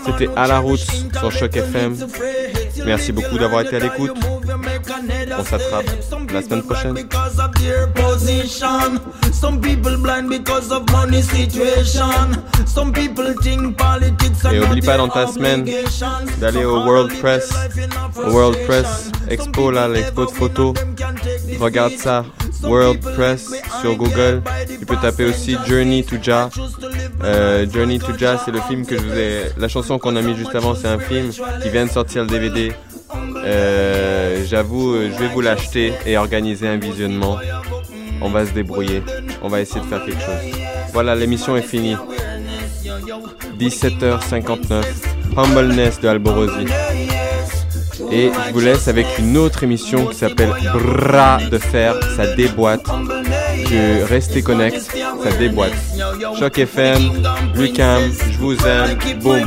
C'était 0.07 0.29
à 0.37 0.47
la 0.47 0.59
route 0.61 0.81
sur 0.81 1.33
Choc 1.33 1.57
FM. 1.57 1.97
Merci 2.87 3.13
beaucoup 3.13 3.39
d'avoir 3.39 3.63
été 3.63 3.77
à 3.77 3.79
l'écoute. 3.81 4.17
On 5.39 5.45
s'attrape 5.45 5.87
la 6.33 6.43
semaine 6.43 6.63
prochaine. 6.63 6.95
because 6.95 7.39
of 7.39 7.53
their 7.61 7.89
position. 7.89 9.01
Some 9.33 9.61
people 9.61 9.97
blind 9.99 10.29
because 10.29 10.71
of 10.71 10.91
money 10.93 11.23
situation. 11.23 12.43
Some 12.67 12.93
people 12.93 13.35
think 13.43 13.77
politics 13.77 14.45
are 14.45 14.55
Et 14.55 14.61
not 14.61 14.67
oublie 14.67 14.83
pas 14.83 14.97
dans 14.97 15.09
ta 15.09 15.27
semaine 15.27 15.65
d'aller 16.41 16.65
au 16.65 16.81
World 16.85 17.13
Press, 17.21 17.51
au 18.17 18.31
World 18.31 18.59
Press 18.67 19.11
Expo, 19.29 19.71
là, 19.71 19.89
l'expo 19.89 20.27
de 20.27 20.31
photos. 20.31 20.75
Regarde 21.61 21.93
ça, 21.97 22.25
World 22.63 23.01
Press 23.01 23.47
sur 23.81 23.97
Google. 23.97 24.43
Tu 24.79 24.87
peux 24.87 24.97
taper 24.97 25.25
aussi 25.27 25.57
Journey 25.67 26.05
to 26.05 26.17
Jah. 26.23 26.49
Euh, 27.25 27.67
Journey 27.71 27.99
to 27.99 28.17
Jah, 28.17 28.41
c'est 28.45 28.53
le 28.53 28.61
film 28.61 28.87
que 28.87 28.97
je 28.97 29.03
vous 29.03 29.19
ai. 29.19 29.53
La 29.59 29.69
chanson 29.69 29.99
qu'on 29.99 30.17
a 30.17 30.23
mis 30.23 30.37
juste 30.37 30.55
avant, 30.55 30.75
c'est 30.75 30.89
un 30.89 30.99
film 30.99 31.31
qui 31.63 31.69
vient 31.71 31.87
de 31.87 31.91
sortir 31.91 32.23
le 32.23 32.29
DVD. 32.29 32.73
Euh, 33.45 34.45
J'avoue, 34.47 34.95
euh, 34.95 35.11
je 35.13 35.19
vais 35.19 35.29
vous 35.29 35.41
l'acheter 35.41 35.93
et 36.07 36.17
organiser 36.17 36.69
un 36.69 36.77
visionnement. 36.77 37.39
On 38.21 38.31
va 38.31 38.47
se 38.47 38.53
débrouiller. 38.53 39.03
On 39.43 39.49
va 39.49 39.61
essayer 39.61 39.81
de 39.81 39.87
faire 39.87 40.05
quelque 40.05 40.21
chose. 40.21 40.59
Voilà, 40.93 41.15
l'émission 41.15 41.57
est 41.57 41.63
finie. 41.63 41.97
17h59. 43.59 44.85
Humbleness 45.37 46.01
de 46.01 46.09
Alborosi. 46.09 46.67
Et 48.11 48.31
je 48.49 48.53
vous 48.53 48.61
laisse 48.61 48.89
avec 48.89 49.07
une 49.19 49.37
autre 49.37 49.65
émission 49.65 50.07
qui 50.07 50.17
s'appelle 50.17 50.53
Bras 50.73 51.39
de 51.51 51.59
fer. 51.59 51.95
Ça 52.17 52.35
déboîte. 52.35 52.85
Que 52.85 54.05
restez 54.05 54.43
connect. 54.43 54.81
Ça 55.23 55.31
déboîte. 55.39 55.73
Choc 56.39 56.59
FM, 56.59 57.23
Lucam, 57.55 58.03
je 58.33 58.39
vous 58.39 58.57
aime. 58.67 58.99
Boum. 59.21 59.47